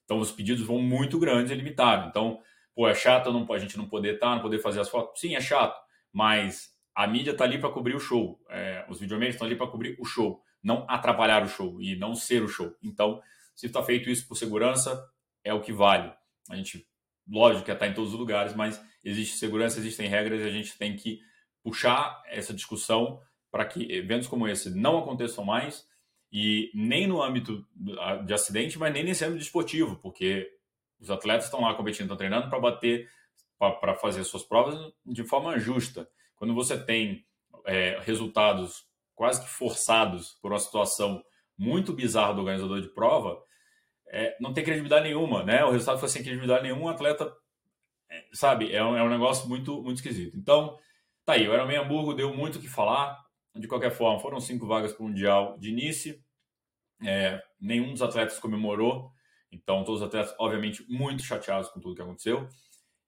Então, 0.06 0.20
os 0.20 0.32
pedidos 0.32 0.64
vão 0.64 0.80
muito 0.80 1.18
grandes 1.18 1.52
e 1.52 1.56
limitados. 1.56 2.10
Então, 2.10 2.40
pô, 2.76 2.88
é 2.88 2.94
chato 2.94 3.34
não, 3.34 3.52
a 3.52 3.58
gente 3.58 3.76
não 3.76 3.90
poder 3.90 4.16
estar, 4.16 4.28
tá, 4.28 4.36
não 4.36 4.42
poder 4.42 4.60
fazer 4.60 4.80
as 4.80 4.90
fotos? 4.90 5.20
Sim, 5.20 5.36
é 5.36 5.42
chato, 5.42 5.80
mas 6.14 6.70
a 6.94 7.08
mídia 7.08 7.32
está 7.32 7.44
ali 7.44 7.58
para 7.58 7.72
cobrir 7.72 7.96
o 7.96 8.00
show. 8.00 8.40
É, 8.50 8.86
os 8.88 9.00
videomakers 9.00 9.34
estão 9.34 9.48
ali 9.48 9.56
para 9.56 9.68
cobrir 9.68 9.98
o 10.00 10.06
show, 10.06 10.44
não 10.64 10.86
atrapalhar 10.88 11.44
o 11.44 11.50
show 11.50 11.82
e 11.82 11.96
não 11.96 12.16
ser 12.16 12.44
o 12.44 12.48
show. 12.48 12.76
Então, 12.84 13.22
se 13.56 13.66
está 13.66 13.84
feito 13.84 14.10
isso 14.10 14.28
por 14.28 14.36
segurança, 14.36 15.04
é 15.44 15.54
o 15.54 15.62
que 15.62 15.72
vale. 15.72 16.12
A 16.50 16.56
gente, 16.56 16.88
lógico 17.28 17.66
que 17.66 17.72
está 17.72 17.88
em 17.88 17.94
todos 17.94 18.14
os 18.14 18.20
lugares, 18.20 18.56
mas 18.56 18.82
existe 19.04 19.38
segurança, 19.38 19.80
existem 19.80 20.08
regras 20.08 20.42
e 20.42 20.44
a 20.44 20.52
gente 20.52 20.78
tem 20.78 20.96
que 20.96 21.20
puxar 21.64 22.22
essa 22.28 22.54
discussão 22.54 23.22
para 23.52 23.66
que 23.66 23.92
eventos 23.92 24.28
como 24.28 24.48
esse 24.48 24.70
não 24.70 25.00
aconteçam 25.00 25.44
mais 25.44 25.88
e 26.32 26.70
nem 26.74 27.08
no 27.08 27.22
âmbito 27.22 27.66
de 28.26 28.34
acidente, 28.34 28.78
mas 28.78 28.94
nem 28.94 29.04
nesse 29.04 29.26
âmbito 29.26 29.42
esportivo, 29.42 29.96
porque 29.98 30.50
os 31.00 31.10
atletas 31.10 31.46
estão 31.46 31.62
lá 31.62 31.74
competindo, 31.74 32.04
estão 32.04 32.18
treinando 32.18 32.50
para 32.50 32.60
bater, 32.60 33.10
para 33.58 33.96
fazer 33.96 34.24
suas 34.24 34.44
provas 34.44 34.94
de 35.06 35.24
forma 35.24 35.58
justa. 35.58 36.08
Quando 36.36 36.54
você 36.54 36.78
tem 36.78 37.26
é, 37.66 38.00
resultados 38.02 38.86
quase 39.20 39.42
que 39.42 39.50
forçados 39.50 40.38
por 40.42 40.50
uma 40.50 40.60
situação 40.60 41.22
muito 41.58 41.92
bizarra 41.92 42.34
do 42.34 42.40
organizador 42.40 42.80
de 42.80 42.88
prova, 42.88 43.38
é, 44.08 44.34
não 44.40 44.54
tem 44.54 44.64
credibilidade 44.64 45.04
nenhuma, 45.04 45.44
né? 45.44 45.62
O 45.66 45.72
resultado 45.72 46.00
foi 46.00 46.08
sem 46.08 46.24
credibilidade 46.24 46.64
nenhuma, 46.64 46.86
o 46.86 46.88
atleta, 46.88 47.30
é, 48.10 48.26
sabe, 48.32 48.74
é 48.74 48.82
um, 48.82 48.96
é 48.96 49.04
um 49.04 49.10
negócio 49.10 49.50
muito, 49.50 49.84
muito 49.84 49.98
esquisito. 49.98 50.38
Então, 50.38 50.80
tá 51.26 51.34
aí, 51.34 51.46
o 51.50 51.54
Ironman 51.54 51.80
Hamburgo 51.80 52.14
deu 52.14 52.34
muito 52.34 52.60
o 52.60 52.62
que 52.62 52.70
falar. 52.70 53.20
De 53.54 53.68
qualquer 53.68 53.92
forma, 53.92 54.22
foram 54.22 54.40
cinco 54.40 54.66
vagas 54.66 54.94
para 54.94 55.04
o 55.04 55.10
Mundial 55.10 55.58
de 55.60 55.70
início. 55.70 56.18
É, 57.06 57.42
nenhum 57.60 57.92
dos 57.92 58.02
atletas 58.02 58.40
comemorou. 58.40 59.12
Então, 59.52 59.84
todos 59.84 60.00
os 60.02 60.08
atletas, 60.08 60.34
obviamente, 60.40 60.86
muito 60.88 61.24
chateados 61.24 61.68
com 61.68 61.82
tudo 61.82 61.94
que 61.94 62.02
aconteceu. 62.02 62.48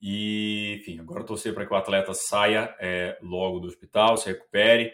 E, 0.02 0.78
enfim, 0.82 1.00
agora 1.00 1.24
torcer 1.24 1.54
para 1.54 1.66
que 1.66 1.72
o 1.72 1.78
atleta 1.78 2.14
saia 2.14 2.76
é, 2.82 3.18
logo 3.22 3.62
do 3.62 3.68
hospital, 3.68 4.18
se 4.18 4.28
recupere 4.28 4.92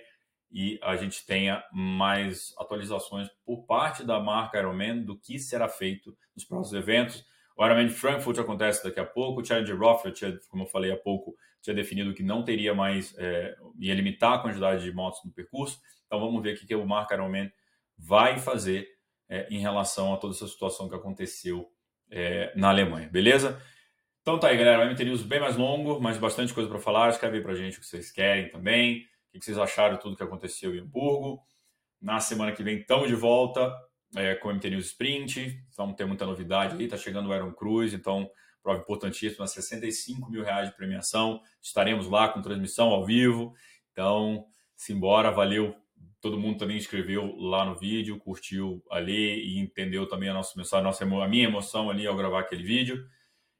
e 0.51 0.79
a 0.81 0.95
gente 0.95 1.25
tenha 1.25 1.63
mais 1.71 2.53
atualizações 2.57 3.29
por 3.45 3.65
parte 3.65 4.03
da 4.03 4.19
marca 4.19 4.57
Ironman 4.57 5.03
do 5.03 5.17
que 5.17 5.39
será 5.39 5.67
feito 5.67 6.15
nos 6.35 6.45
próximos 6.45 6.73
eventos. 6.73 7.25
O 7.55 7.65
Ironman 7.65 7.89
Frankfurt 7.89 8.37
acontece 8.39 8.83
daqui 8.83 8.99
a 8.99 9.05
pouco, 9.05 9.41
o 9.41 9.45
Challenger 9.45 9.77
Roth, 9.77 10.03
como 10.47 10.63
eu 10.63 10.67
falei 10.67 10.91
há 10.91 10.97
pouco, 10.97 11.35
tinha 11.61 11.75
definido 11.75 12.13
que 12.13 12.23
não 12.23 12.43
teria 12.43 12.73
mais, 12.73 13.13
é, 13.17 13.55
ia 13.79 13.93
limitar 13.93 14.33
a 14.33 14.39
quantidade 14.39 14.83
de 14.83 14.91
motos 14.91 15.23
no 15.25 15.31
percurso. 15.31 15.79
Então 16.05 16.19
vamos 16.19 16.41
ver 16.41 16.55
o 16.55 16.59
que, 16.59 16.65
que 16.65 16.75
o 16.75 16.85
marca 16.85 17.15
Ironman 17.15 17.51
vai 17.97 18.37
fazer 18.37 18.87
é, 19.27 19.47
em 19.49 19.59
relação 19.59 20.13
a 20.13 20.17
toda 20.17 20.33
essa 20.33 20.47
situação 20.47 20.87
que 20.87 20.95
aconteceu 20.95 21.69
é, 22.09 22.53
na 22.55 22.69
Alemanha, 22.69 23.09
beleza? 23.09 23.61
Então 24.21 24.39
tá 24.39 24.49
aí, 24.49 24.57
galera. 24.57 24.83
O 24.83 24.89
MT 24.89 25.05
News 25.05 25.23
bem 25.23 25.39
mais 25.39 25.55
longo, 25.55 25.99
mas 25.99 26.17
bastante 26.17 26.53
coisa 26.53 26.69
para 26.69 26.79
falar. 26.79 27.09
Escreve 27.09 27.41
pra 27.41 27.55
gente 27.55 27.77
o 27.77 27.79
que 27.79 27.87
vocês 27.87 28.11
querem 28.11 28.49
também. 28.49 29.05
Que 29.37 29.45
vocês 29.45 29.57
acharam 29.57 29.97
tudo 29.97 30.15
que 30.15 30.23
aconteceu 30.23 30.75
em 30.75 30.79
Hamburgo. 30.79 31.41
Na 32.01 32.19
semana 32.19 32.51
que 32.51 32.63
vem 32.63 32.77
estamos 32.77 33.07
de 33.07 33.15
volta 33.15 33.73
é, 34.15 34.35
com 34.35 34.49
o 34.49 34.53
MT 34.53 34.69
News 34.69 34.85
Sprint. 34.87 35.63
Vamos 35.75 35.95
ter 35.95 36.05
muita 36.05 36.25
novidade 36.25 36.75
aí. 36.75 36.87
Tá 36.87 36.97
chegando 36.97 37.29
o 37.29 37.35
Iron 37.35 37.51
Cruz, 37.51 37.93
então 37.93 38.29
prova 38.61 38.81
importantíssima, 38.81 39.47
65 39.47 40.29
mil 40.29 40.43
reais 40.43 40.69
de 40.69 40.75
premiação. 40.75 41.41
Estaremos 41.61 42.07
lá 42.07 42.27
com 42.29 42.41
transmissão 42.41 42.89
ao 42.89 43.05
vivo. 43.05 43.53
Então, 43.91 44.45
simbora, 44.75 45.31
valeu. 45.31 45.75
Todo 46.19 46.39
mundo 46.39 46.57
também 46.57 46.77
escreveu 46.77 47.35
lá 47.37 47.63
no 47.63 47.75
vídeo, 47.75 48.19
curtiu 48.19 48.83
ali 48.91 49.55
e 49.55 49.59
entendeu 49.59 50.07
também 50.07 50.29
a 50.29 50.33
nossa 50.33 50.53
mensagem, 50.57 50.81
a, 50.81 50.83
nossa, 50.83 51.03
a 51.05 51.27
minha 51.27 51.45
emoção 51.45 51.89
ali 51.89 52.05
ao 52.05 52.15
gravar 52.15 52.41
aquele 52.41 52.63
vídeo 52.63 53.07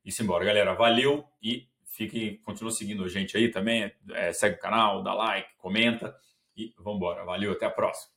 e 0.04 0.12
simbora. 0.12 0.44
Galera, 0.44 0.74
valeu 0.74 1.24
e 1.42 1.68
fiquem, 1.98 2.38
continua 2.38 2.72
seguindo 2.72 3.04
a 3.04 3.10
gente 3.10 3.36
aí 3.36 3.50
também. 3.50 3.92
É, 4.12 4.32
segue 4.32 4.56
o 4.56 4.60
canal, 4.60 5.02
dá 5.02 5.14
like, 5.14 5.50
comenta 5.58 6.16
e 6.56 6.74
vamos 6.78 6.98
embora. 6.98 7.26
Valeu, 7.26 7.52
até 7.52 7.66
a 7.66 7.72
próxima. 7.72 8.17